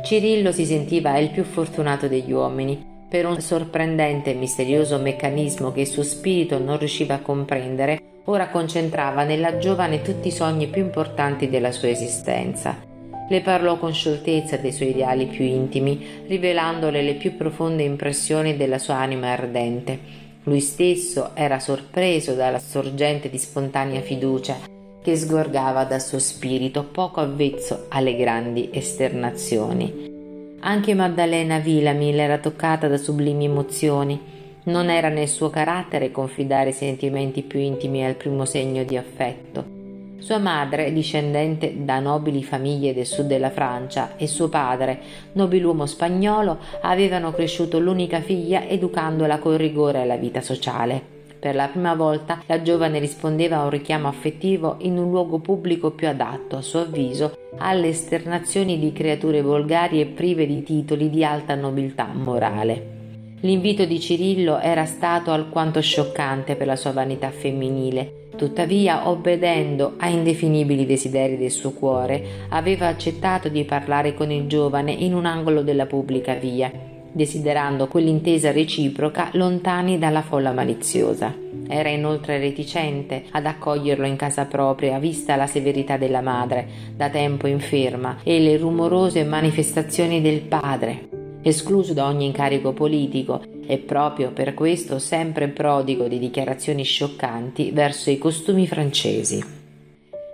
[0.04, 5.82] Cirillo si sentiva il più fortunato degli uomini per un sorprendente e misterioso meccanismo che
[5.82, 10.84] il suo spirito non riusciva a comprendere ora concentrava nella giovane tutti i sogni più
[10.84, 12.91] importanti della sua esistenza.
[13.32, 18.78] Le parlò con scioltezza dei suoi ideali più intimi, rivelandole le più profonde impressioni della
[18.78, 19.98] sua anima ardente.
[20.44, 24.58] Lui stesso era sorpreso dalla sorgente di spontanea fiducia
[25.02, 30.58] che sgorgava dal suo spirito poco avvezzo alle grandi esternazioni.
[30.60, 34.20] Anche Maddalena Villamil era toccata da sublimi emozioni
[34.64, 39.81] non era nel suo carattere confidare i sentimenti più intimi al primo segno di affetto.
[40.22, 45.00] Sua madre, discendente da nobili famiglie del sud della Francia, e suo padre,
[45.32, 51.02] nobiluomo spagnolo, avevano cresciuto l'unica figlia educandola con rigore alla vita sociale.
[51.40, 55.90] Per la prima volta la giovane rispondeva a un richiamo affettivo in un luogo pubblico
[55.90, 61.26] più adatto, a suo avviso, alle esternazioni di creature volgari e prive di titoli di
[61.26, 63.01] alta nobiltà morale.
[63.44, 70.10] L'invito di Cirillo era stato alquanto scioccante per la sua vanità femminile, tuttavia, obbedendo a
[70.10, 75.64] indefinibili desideri del suo cuore, aveva accettato di parlare con il giovane in un angolo
[75.64, 76.72] della pubblica via,
[77.12, 81.36] desiderando quell'intesa reciproca lontani dalla folla maliziosa.
[81.68, 87.48] Era inoltre reticente ad accoglierlo in casa propria, vista la severità della madre, da tempo
[87.48, 94.54] inferma, e le rumorose manifestazioni del padre, escluso da ogni incarico politico e proprio per
[94.54, 99.60] questo sempre prodigo di dichiarazioni scioccanti verso i costumi francesi.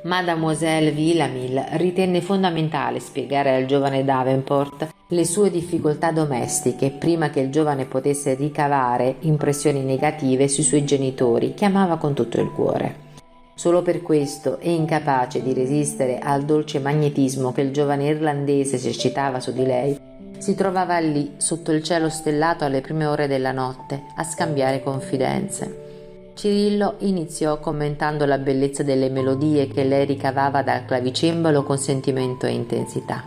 [0.04, 7.50] Mademoiselle Villamil ritenne fondamentale spiegare al giovane Davenport le sue difficoltà domestiche prima che il
[7.50, 13.06] giovane potesse ricavare impressioni negative sui suoi genitori che amava con tutto il cuore.
[13.56, 19.40] Solo per questo e incapace di resistere al dolce magnetismo che il giovane irlandese esercitava
[19.40, 20.07] su di lei,
[20.40, 25.86] si trovava lì, sotto il cielo stellato alle prime ore della notte, a scambiare confidenze.
[26.36, 32.52] Cirillo iniziò commentando la bellezza delle melodie che lei ricavava dal clavicembalo con sentimento e
[32.52, 33.24] intensità.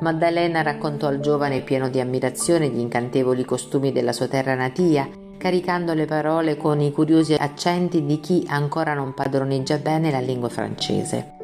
[0.00, 5.94] Maddalena raccontò al giovane pieno di ammirazione gli incantevoli costumi della sua terra natia, caricando
[5.94, 11.37] le parole con i curiosi accenti di chi ancora non padroneggia bene la lingua francese.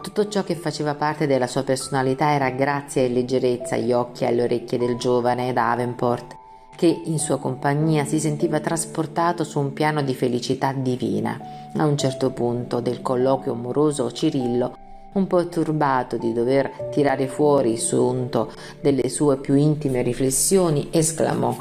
[0.00, 4.28] Tutto ciò che faceva parte della sua personalità era grazia e leggerezza agli occhi e
[4.28, 6.36] alle orecchie del giovane Davenport,
[6.76, 11.36] che in sua compagnia si sentiva trasportato su un piano di felicità divina.
[11.76, 14.76] A un certo punto del colloquio amoroso Cirillo,
[15.14, 21.56] un po' turbato di dover tirare fuori il sunto delle sue più intime riflessioni, esclamò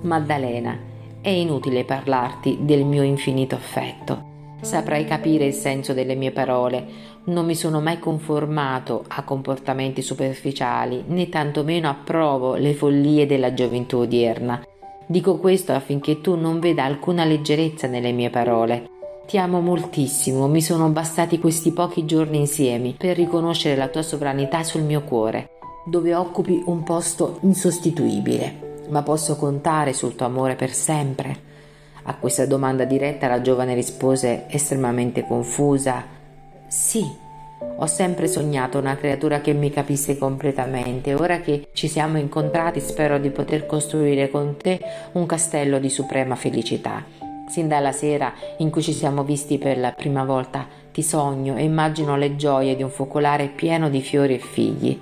[0.00, 0.78] Maddalena,
[1.20, 4.28] è inutile parlarti del mio infinito affetto.
[4.62, 6.86] Saprai capire il senso delle mie parole.
[7.22, 13.98] Non mi sono mai conformato a comportamenti superficiali, né tantomeno approvo le follie della gioventù
[13.98, 14.62] odierna.
[15.06, 18.88] Dico questo affinché tu non veda alcuna leggerezza nelle mie parole.
[19.26, 24.62] Ti amo moltissimo, mi sono bastati questi pochi giorni insieme per riconoscere la tua sovranità
[24.62, 25.50] sul mio cuore,
[25.84, 28.84] dove occupi un posto insostituibile.
[28.88, 31.48] Ma posso contare sul tuo amore per sempre?
[32.04, 36.18] A questa domanda diretta la giovane rispose estremamente confusa
[36.70, 37.04] Sì,
[37.78, 41.14] ho sempre sognato una creatura che mi capisse completamente.
[41.14, 44.78] Ora che ci siamo incontrati spero di poter costruire con te
[45.14, 47.04] un castello di suprema felicità.
[47.48, 51.64] Sin dalla sera in cui ci siamo visti per la prima volta ti sogno e
[51.64, 54.96] immagino le gioie di un focolare pieno di fiori e figli.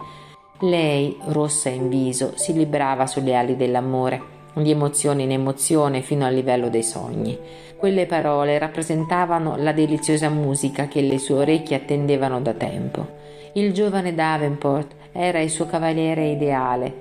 [0.61, 6.35] Lei, rossa in viso, si librava sulle ali dell'amore di emozione in emozione fino al
[6.35, 7.39] livello dei sogni.
[7.79, 13.07] Quelle parole rappresentavano la deliziosa musica che le sue orecchie attendevano da tempo.
[13.53, 16.93] Il giovane Davenport era il suo cavaliere ideale.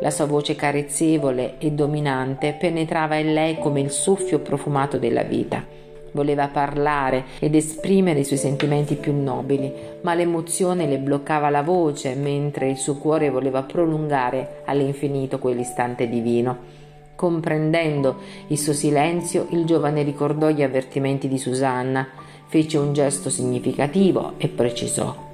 [0.00, 5.64] La sua voce carezzevole e dominante penetrava in lei come il soffio profumato della vita.
[6.12, 9.72] Voleva parlare ed esprimere i suoi sentimenti più nobili,
[10.02, 16.75] ma l'emozione le bloccava la voce mentre il suo cuore voleva prolungare all'infinito quell'istante divino.
[17.16, 18.16] Comprendendo
[18.48, 22.06] il suo silenzio, il giovane ricordò gli avvertimenti di Susanna,
[22.46, 25.24] fece un gesto significativo e precisò.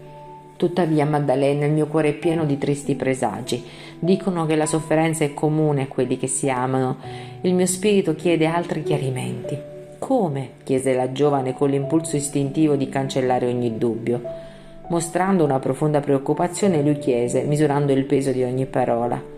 [0.57, 3.65] Tuttavia, Maddalena, il mio cuore è pieno di tristi presagi.
[3.99, 6.99] Dicono che la sofferenza è comune a quelli che si amano.
[7.41, 9.59] Il mio spirito chiede altri chiarimenti.
[9.99, 10.51] Come?
[10.63, 14.23] chiese la giovane con l'impulso istintivo di cancellare ogni dubbio.
[14.87, 19.32] Mostrando una profonda preoccupazione, lui chiese, misurando il peso di ogni parola.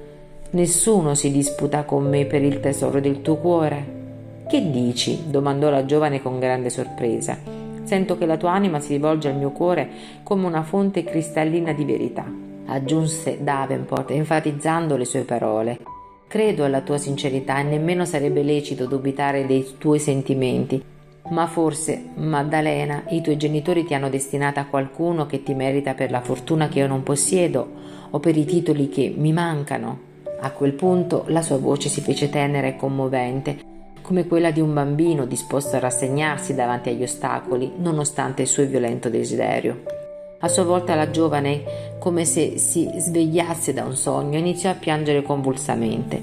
[0.55, 4.45] Nessuno si disputa con me per il tesoro del tuo cuore.
[4.47, 5.25] Che dici?
[5.27, 7.37] domandò la giovane con grande sorpresa.
[7.83, 9.89] Sento che la tua anima si rivolge al mio cuore
[10.23, 12.25] come una fonte cristallina di verità,
[12.67, 15.81] aggiunse Davenport enfatizzando le sue parole.
[16.29, 20.81] Credo alla tua sincerità e nemmeno sarebbe lecito dubitare dei tuoi sentimenti.
[21.31, 26.13] Ma forse, Maddalena, i tuoi genitori ti hanno destinata a qualcuno che ti merita per
[26.13, 27.69] la fortuna che io non possiedo
[28.11, 30.13] o per i titoli che mi mancano.
[30.41, 33.59] A quel punto la sua voce si fece tenera e commovente,
[34.03, 39.09] come quella di un bambino disposto a rassegnarsi davanti agli ostacoli, nonostante il suo violento
[39.09, 39.83] desiderio.
[40.41, 41.63] A sua volta la giovane,
[41.99, 46.21] come se si svegliasse da un sogno, iniziò a piangere convulsamente.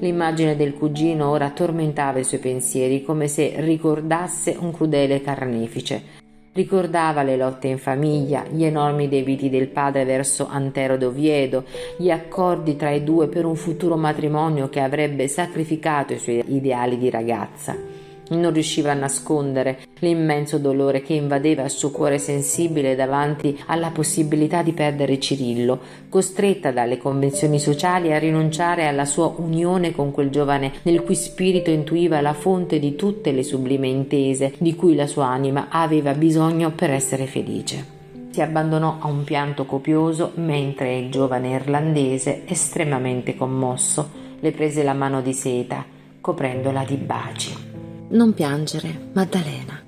[0.00, 6.20] L'immagine del cugino ora tormentava i suoi pensieri come se ricordasse un crudele carnefice,
[6.54, 11.64] Ricordava le lotte in famiglia, gli enormi debiti del padre verso Antero d'Oviedo,
[11.96, 16.98] gli accordi tra i due per un futuro matrimonio che avrebbe sacrificato i suoi ideali
[16.98, 18.01] di ragazza.
[18.38, 24.62] Non riusciva a nascondere l'immenso dolore che invadeva il suo cuore sensibile davanti alla possibilità
[24.62, 25.78] di perdere Cirillo,
[26.08, 31.70] costretta dalle convenzioni sociali a rinunciare alla sua unione con quel giovane nel cui spirito
[31.70, 36.70] intuiva la fonte di tutte le sublime intese di cui la sua anima aveva bisogno
[36.70, 38.00] per essere felice.
[38.30, 44.08] Si abbandonò a un pianto copioso mentre il giovane irlandese, estremamente commosso,
[44.40, 45.84] le prese la mano di seta,
[46.20, 47.71] coprendola di baci.
[48.12, 49.80] Non piangere, Maddalena.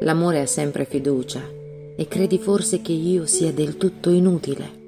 [0.00, 1.40] L'amore ha sempre fiducia
[1.94, 4.78] e credi forse che io sia del tutto inutile.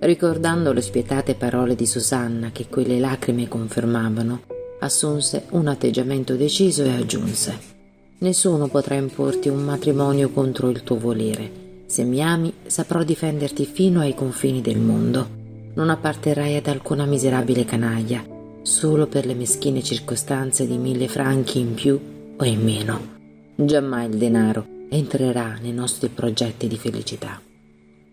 [0.00, 4.42] Ricordando le spietate parole di Susanna che quelle lacrime confermavano,
[4.80, 7.76] assunse un atteggiamento deciso e aggiunse
[8.18, 11.50] Nessuno potrà importi un matrimonio contro il tuo volere.
[11.86, 15.26] Se mi ami, saprò difenderti fino ai confini del mondo.
[15.74, 18.22] Non apparterai ad alcuna miserabile canaglia,
[18.60, 23.16] solo per le meschine circostanze di mille franchi in più o in meno.
[23.56, 27.40] Giammai il denaro entrerà nei nostri progetti di felicità.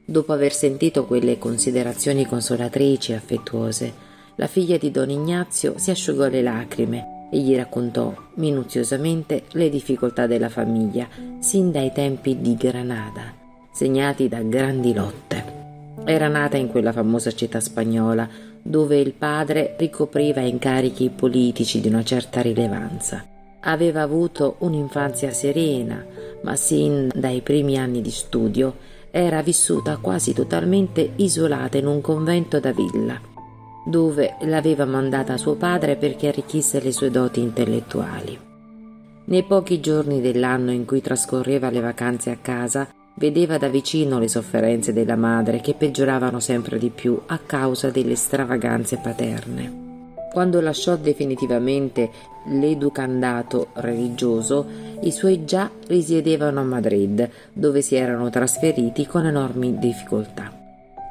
[0.04, 3.94] Dopo aver sentito quelle considerazioni consolatrici e affettuose,
[4.36, 10.28] la figlia di don Ignazio si asciugò le lacrime e gli raccontò minuziosamente le difficoltà
[10.28, 11.08] della famiglia
[11.40, 13.34] sin dai tempi di Granada,
[13.72, 15.54] segnati da grandi lotte.
[16.04, 18.28] Era nata in quella famosa città spagnola
[18.62, 23.26] dove il padre ricopriva incarichi politici di una certa rilevanza
[23.68, 26.06] Aveva avuto un'infanzia serena,
[26.44, 28.76] ma sin dai primi anni di studio
[29.10, 33.20] era vissuta quasi totalmente isolata in un convento da villa,
[33.86, 38.38] dove l'aveva mandata suo padre perché arricchisse le sue doti intellettuali.
[39.26, 44.28] Nei pochi giorni dell'anno in cui trascorreva le vacanze a casa, vedeva da vicino le
[44.28, 49.85] sofferenze della madre che peggioravano sempre di più a causa delle stravaganze paterne.
[50.36, 52.10] Quando lasciò definitivamente
[52.48, 54.66] l'educandato religioso,
[55.00, 60.52] i suoi già risiedevano a Madrid, dove si erano trasferiti con enormi difficoltà.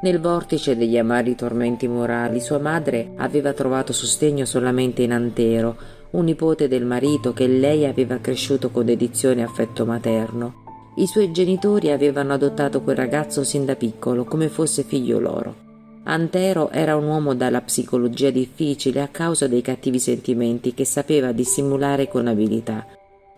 [0.03, 5.75] Nel vortice degli amari tormenti morali, sua madre aveva trovato sostegno solamente in Antero,
[6.11, 10.91] un nipote del marito che lei aveva cresciuto con dedizione e affetto materno.
[10.97, 15.64] I suoi genitori avevano adottato quel ragazzo sin da piccolo, come fosse figlio loro.
[16.07, 22.07] Antero era un uomo dalla psicologia difficile a causa dei cattivi sentimenti che sapeva dissimulare
[22.07, 22.85] con abilità.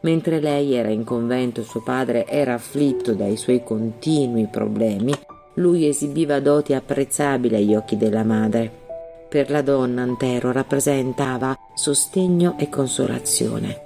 [0.01, 5.13] Mentre lei era in convento suo padre era afflitto dai suoi continui problemi,
[5.55, 8.69] lui esibiva doti apprezzabili agli occhi della madre.
[9.29, 13.81] Per la donna Antero rappresentava sostegno e consolazione.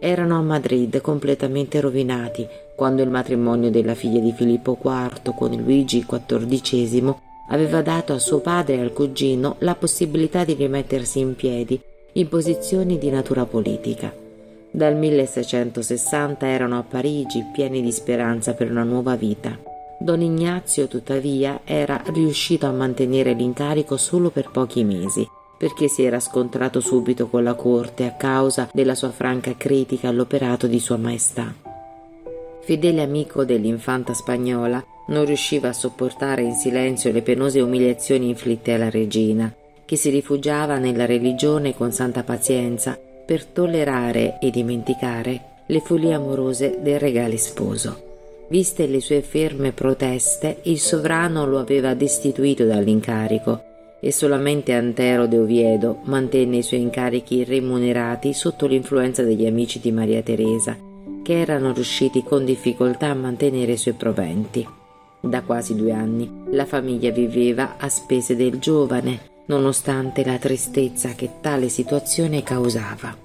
[0.00, 6.04] Erano a Madrid completamente rovinati quando il matrimonio della figlia di Filippo IV con Luigi
[6.06, 11.80] XIV aveva dato a suo padre e al cugino la possibilità di rimettersi in piedi
[12.12, 14.12] in posizioni di natura politica.
[14.70, 19.56] Dal 1660 erano a Parigi pieni di speranza per una nuova vita.
[19.98, 25.26] Don Ignazio, tuttavia, era riuscito a mantenere l'incarico solo per pochi mesi,
[25.56, 30.66] perché si era scontrato subito con la corte a causa della sua franca critica all'operato
[30.66, 31.54] di Sua Maestà.
[32.60, 38.90] Fedele amico dell'infanta spagnola, non riusciva a sopportare in silenzio le penose umiliazioni inflitte alla
[38.90, 39.52] regina,
[39.84, 46.78] che si rifugiava nella religione con santa pazienza per tollerare e dimenticare le follie amorose
[46.80, 48.12] del regale sposo.
[48.48, 55.38] Viste le sue ferme proteste, il sovrano lo aveva destituito dall'incarico e solamente Antero de
[55.38, 60.76] Oviedo mantenne i suoi incarichi remunerati sotto l'influenza degli amici di Maria Teresa,
[61.22, 64.82] che erano riusciti con difficoltà a mantenere i suoi proventi.
[65.24, 71.30] Da quasi due anni la famiglia viveva a spese del giovane, nonostante la tristezza che
[71.40, 73.16] tale situazione causava.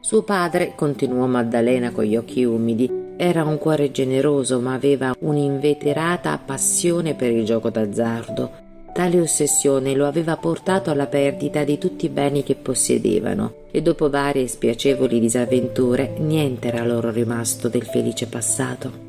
[0.00, 6.38] Suo padre, continuò Maddalena con gli occhi umidi, era un cuore generoso ma aveva un'inveterata
[6.44, 8.64] passione per il gioco d'azzardo.
[8.92, 14.10] Tale ossessione lo aveva portato alla perdita di tutti i beni che possedevano e dopo
[14.10, 19.05] varie spiacevoli disavventure niente era loro rimasto del felice passato.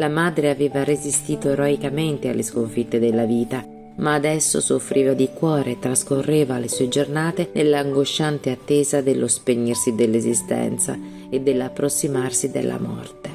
[0.00, 3.62] La madre aveva resistito eroicamente alle sconfitte della vita,
[3.96, 10.98] ma adesso soffriva di cuore e trascorreva le sue giornate nell'angosciante attesa dello spegnersi dell'esistenza
[11.28, 13.28] e dell'approssimarsi della morte.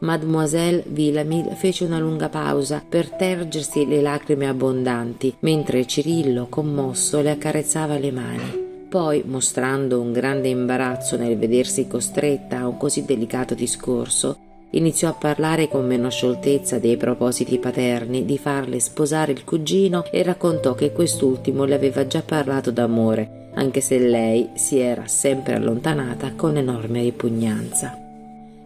[0.00, 7.30] Mademoiselle Villamil fece una lunga pausa per tergersi le lacrime abbondanti, mentre Cirillo, commosso, le
[7.30, 8.68] accarezzava le mani.
[8.90, 14.36] Poi, mostrando un grande imbarazzo nel vedersi costretta a un così delicato discorso,
[14.72, 20.22] Iniziò a parlare con meno scioltezza dei propositi paterni di farle sposare il cugino e
[20.22, 26.34] raccontò che quest'ultimo le aveva già parlato d'amore, anche se lei si era sempre allontanata
[26.36, 27.98] con enorme ripugnanza.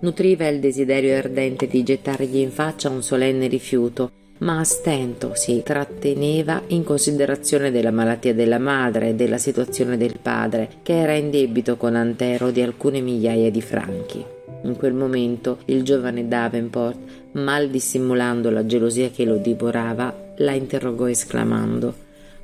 [0.00, 5.62] Nutriva il desiderio ardente di gettargli in faccia un solenne rifiuto, ma a stento si
[5.64, 11.30] tratteneva in considerazione della malattia della madre e della situazione del padre, che era in
[11.30, 14.33] debito con Antero di alcune migliaia di franchi.
[14.62, 16.98] In quel momento il giovane Davenport,
[17.32, 21.94] mal dissimulando la gelosia che lo divorava, la interrogò esclamando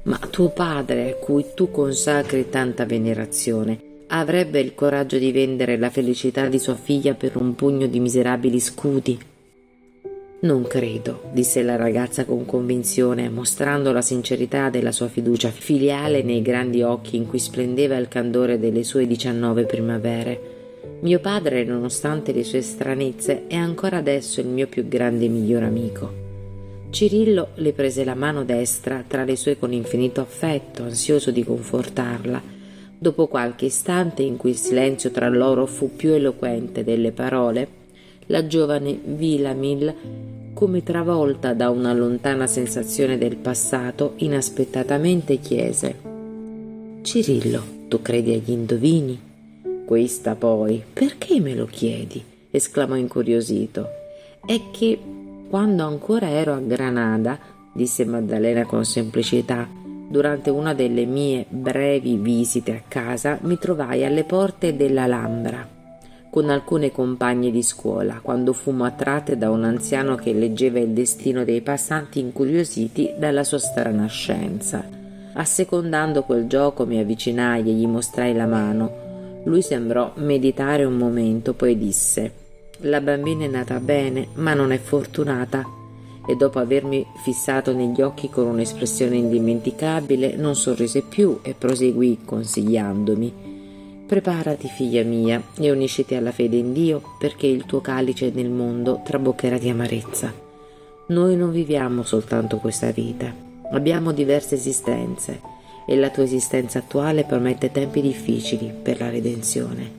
[0.05, 3.79] Ma tuo padre, a cui tu consacri tanta venerazione,
[4.09, 8.61] avrebbe il coraggio di vendere la felicità di sua figlia per un pugno di miserabili
[8.61, 9.19] scudi?
[10.43, 16.41] Non credo, disse la ragazza con convinzione, mostrando la sincerità della sua fiducia filiale nei
[16.41, 20.60] grandi occhi in cui splendeva il candore delle sue diciannove primavere.
[21.01, 25.63] Mio padre, nonostante le sue stranezze, è ancora adesso il mio più grande e miglior
[25.63, 26.13] amico.
[26.91, 32.59] Cirillo le prese la mano destra tra le sue con infinito affetto, ansioso di confortarla
[33.03, 37.67] Dopo qualche istante in cui il silenzio tra loro fu più eloquente delle parole,
[38.27, 39.95] la giovane Vilamil,
[40.53, 45.97] come travolta da una lontana sensazione del passato, inaspettatamente chiese
[47.01, 49.30] Cirillo, tu credi agli indovini?
[49.91, 52.25] Questa poi, perché me lo chiedi?
[52.53, 53.89] esclamò incuriosito.
[54.47, 54.97] È che
[55.49, 57.37] quando ancora ero a Granada,
[57.73, 59.67] disse Maddalena con semplicità,
[60.09, 65.69] Durante una delle mie brevi visite a casa mi trovai alle porte dell'Alhambra
[66.31, 71.45] con alcune compagne di scuola quando fummo attratte da un anziano che leggeva il destino
[71.45, 74.85] dei passanti incuriositi dalla sua strana scienza.
[75.33, 79.10] Assecondando quel gioco mi avvicinai e gli mostrai la mano.
[79.45, 82.33] Lui sembrò meditare un momento, poi disse
[82.81, 85.79] La bambina è nata bene, ma non è fortunata
[86.27, 93.51] e dopo avermi fissato negli occhi con un'espressione indimenticabile non sorrise più e proseguì consigliandomi
[94.11, 99.03] Preparati, figlia mia, e unisciti alla fede in Dio, perché il tuo calice nel mondo
[99.05, 100.35] traboccherà di amarezza.
[101.07, 103.33] Noi non viviamo soltanto questa vita,
[103.71, 105.41] abbiamo diverse esistenze
[105.91, 109.99] e la tua esistenza attuale promette tempi difficili per la redenzione.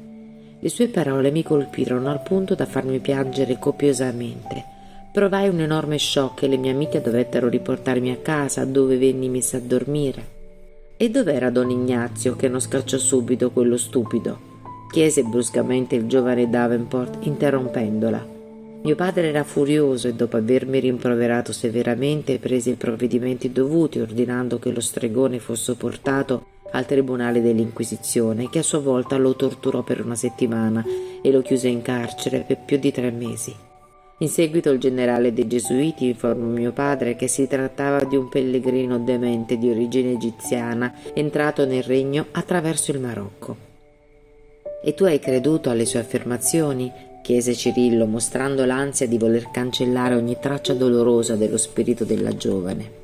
[0.59, 4.71] Le sue parole mi colpirono al punto da farmi piangere copiosamente
[5.11, 9.57] Provai un enorme shock e le mie amiche dovettero riportarmi a casa dove venni messa
[9.57, 10.39] a dormire.
[10.95, 14.49] E dov'era don Ignazio che non scacciò subito quello stupido?
[14.89, 18.25] chiese bruscamente il giovane Davenport interrompendola.
[18.83, 24.71] Mio padre era furioso e dopo avermi rimproverato severamente prese i provvedimenti dovuti ordinando che
[24.71, 30.15] lo stregone fosse portato al tribunale dell'Inquisizione che a sua volta lo torturò per una
[30.15, 30.83] settimana
[31.21, 33.53] e lo chiuse in carcere per più di tre mesi.
[34.17, 38.97] In seguito il generale dei Gesuiti informò mio padre che si trattava di un pellegrino
[38.97, 43.69] demente di origine egiziana entrato nel regno attraverso il Marocco.
[44.83, 47.09] E tu hai creduto alle sue affermazioni?
[47.21, 52.99] Chiese Cirillo, mostrando l'ansia di voler cancellare ogni traccia dolorosa dello spirito della giovane.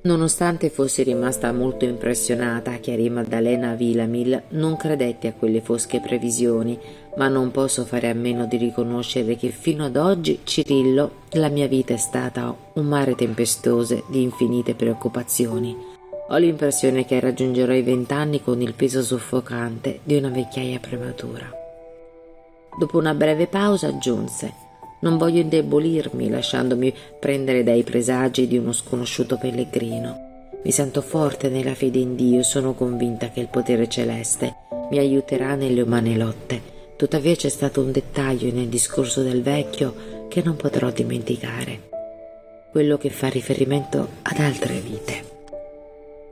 [0.00, 6.78] Nonostante fossi rimasta molto impressionata, chiarì Maddalena Vilamil, non credetti a quelle fosche previsioni,
[7.16, 11.66] ma non posso fare a meno di riconoscere che fino ad oggi, Cirillo, la mia
[11.66, 15.76] vita è stata un mare tempestoso di infinite preoccupazioni.
[16.30, 21.67] Ho l'impressione che raggiungerò i vent'anni con il peso soffocante di una vecchiaia prematura.
[22.78, 24.66] Dopo una breve pausa aggiunse
[25.00, 30.26] non voglio indebolirmi lasciandomi prendere dai presagi di uno sconosciuto pellegrino.
[30.62, 34.54] Mi sento forte nella fede in Dio e sono convinta che il potere celeste
[34.90, 36.60] mi aiuterà nelle umane lotte.
[36.96, 41.88] Tuttavia c'è stato un dettaglio nel discorso del vecchio che non potrò dimenticare,
[42.70, 45.24] quello che fa riferimento ad altre vite.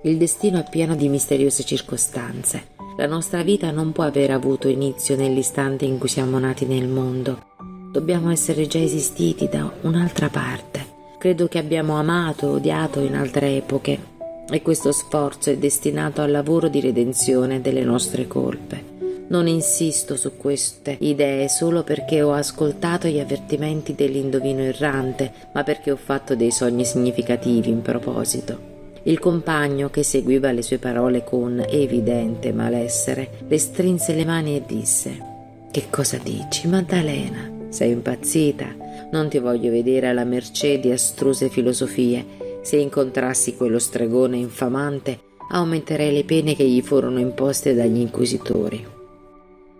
[0.03, 2.76] Il destino è pieno di misteriose circostanze.
[2.97, 7.55] La nostra vita non può aver avuto inizio nell'istante in cui siamo nati nel mondo
[7.97, 10.85] dobbiamo essere già esistiti da un'altra parte.
[11.17, 13.99] Credo che abbiamo amato odiato in altre epoche
[14.51, 18.95] e questo sforzo è destinato al lavoro di redenzione delle nostre colpe.
[19.29, 25.91] Non insisto su queste idee solo perché ho ascoltato gli avvertimenti dell'indovino errante, ma perché
[25.91, 28.76] ho fatto dei sogni significativi in proposito.
[29.07, 34.65] Il compagno, che seguiva le sue parole con evidente malessere, le strinse le mani e
[34.67, 35.17] disse
[35.71, 37.49] Che cosa dici, Maddalena?
[37.69, 38.67] Sei impazzita?
[39.13, 42.61] Non ti voglio vedere alla mercé di astruse filosofie.
[42.63, 48.85] Se incontrassi quello stregone infamante, aumenterei le pene che gli furono imposte dagli inquisitori.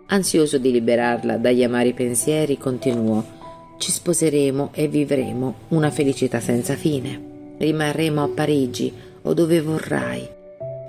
[0.05, 3.21] Ansioso di liberarla dagli amari pensieri, continuò:
[3.77, 7.35] Ci sposeremo e vivremo una felicità senza fine.
[7.57, 8.93] Rimarremo a Parigi
[9.27, 10.27] o dove vorrai.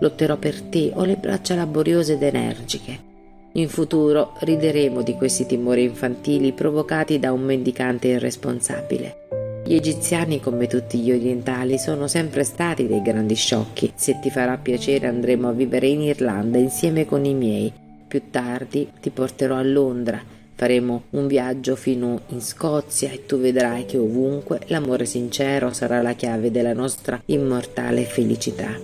[0.01, 3.07] Lotterò per te, ho le braccia laboriose ed energiche.
[3.53, 9.27] In futuro rideremo di questi timori infantili provocati da un mendicante irresponsabile.
[9.65, 13.93] Gli egiziani, come tutti gli orientali, sono sempre stati dei grandi sciocchi.
[13.95, 17.73] Se ti farà piacere andremo a vivere in Irlanda insieme con i miei.
[18.07, 20.23] Più tardi ti porterò a Londra.
[20.59, 26.15] Faremo un viaggio fino in Scozia e tu vedrai che ovunque l'amore sincero sarà la
[26.15, 28.77] chiave della nostra immortale felicità.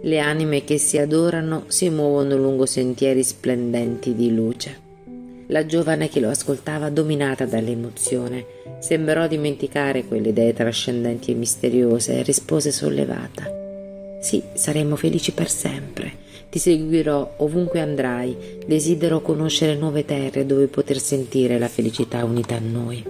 [0.00, 4.80] Le anime che si adorano si muovono lungo sentieri splendenti di luce.
[5.48, 8.46] La giovane che lo ascoltava, dominata dall'emozione,
[8.78, 13.44] sembrò dimenticare quelle idee trascendenti e misteriose e rispose sollevata.
[14.18, 16.21] Sì, saremo felici per sempre.
[16.52, 18.36] Ti seguirò ovunque andrai.
[18.66, 23.02] Desidero conoscere nuove terre dove poter sentire la felicità unita a noi.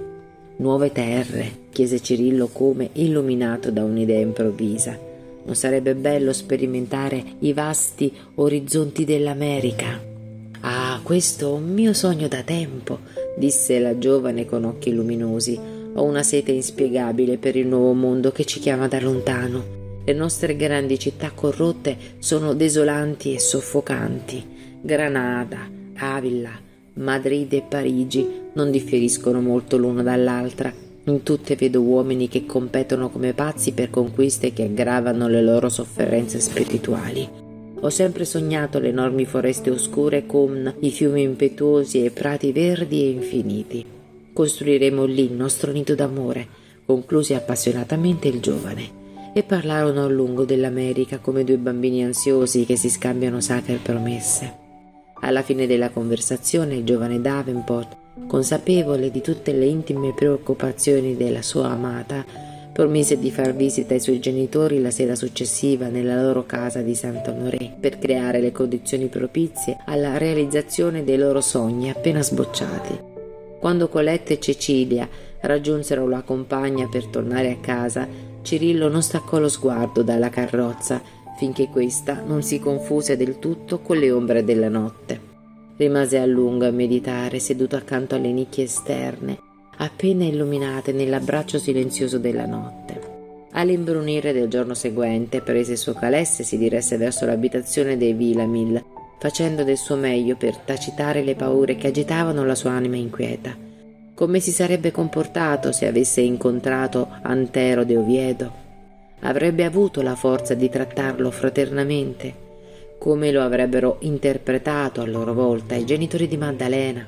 [0.58, 4.96] Nuove terre, chiese Cirillo come illuminato da un'idea improvvisa.
[5.44, 10.00] Non sarebbe bello sperimentare i vasti orizzonti dell'America?
[10.60, 13.00] Ah, questo è un mio sogno da tempo,
[13.36, 15.58] disse la giovane con occhi luminosi.
[15.94, 19.81] Ho una sete inspiegabile per il nuovo mondo che ci chiama da lontano.
[20.04, 24.80] Le nostre grandi città corrotte sono desolanti e soffocanti.
[24.80, 26.50] Granada, Avila,
[26.94, 33.32] Madrid e Parigi non differiscono molto l'una dall'altra in tutte vedo uomini che competono come
[33.32, 37.28] pazzi per conquiste che aggravano le loro sofferenze spirituali.
[37.80, 43.02] Ho sempre sognato le enormi foreste oscure con i fiumi impetuosi e i prati verdi
[43.02, 43.84] e infiniti.
[44.32, 46.46] Costruiremo lì il nostro nido d'amore,
[46.86, 49.01] concluse appassionatamente il giovane.
[49.34, 54.60] E parlarono a lungo dell'America come due bambini ansiosi che si scambiano sacre promesse.
[55.20, 61.70] Alla fine della conversazione il giovane Davenport consapevole di tutte le intime preoccupazioni della sua
[61.70, 62.24] amata,
[62.72, 67.74] promise di far visita ai suoi genitori la sera successiva nella loro casa di Saint-Honoré
[67.80, 73.10] per creare le condizioni propizie alla realizzazione dei loro sogni appena sbocciati.
[73.58, 75.08] Quando Colette e Cecilia
[75.40, 78.08] raggiunsero la compagna per tornare a casa,
[78.42, 81.00] Cirillo non staccò lo sguardo dalla carrozza
[81.36, 85.30] finché questa non si confuse del tutto con le ombre della notte.
[85.76, 89.38] Rimase a lungo a meditare, seduto accanto alle nicchie esterne,
[89.78, 93.10] appena illuminate nell'abbraccio silenzioso della notte.
[93.52, 98.82] All'imbrunire del giorno seguente prese il suo calesse e si diresse verso l'abitazione dei Vilamil,
[99.18, 103.70] facendo del suo meglio per tacitare le paure che agitavano la sua anima inquieta.
[104.14, 108.52] Come si sarebbe comportato se avesse incontrato Antero de Oviedo?
[109.20, 112.42] Avrebbe avuto la forza di trattarlo fraternamente?
[113.02, 117.04] come lo avrebbero interpretato a loro volta i genitori di Maddalena.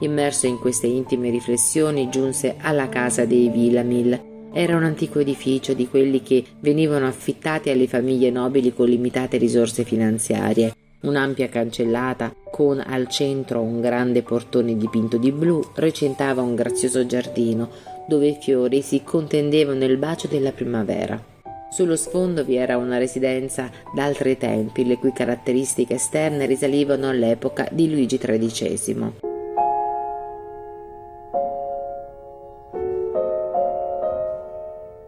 [0.00, 4.50] Immerso in queste intime riflessioni giunse alla casa dei Villamil.
[4.52, 9.84] Era un antico edificio di quelli che venivano affittati alle famiglie nobili con limitate risorse
[9.84, 10.74] finanziarie.
[11.02, 17.70] Un'ampia cancellata con al centro un grande portone dipinto di blu recintava un grazioso giardino
[18.06, 21.20] dove i fiori si contendevano il bacio della primavera.
[21.70, 27.90] Sullo sfondo vi era una residenza d'altri tempi, le cui caratteristiche esterne risalivano all'epoca di
[27.90, 29.31] Luigi XIII.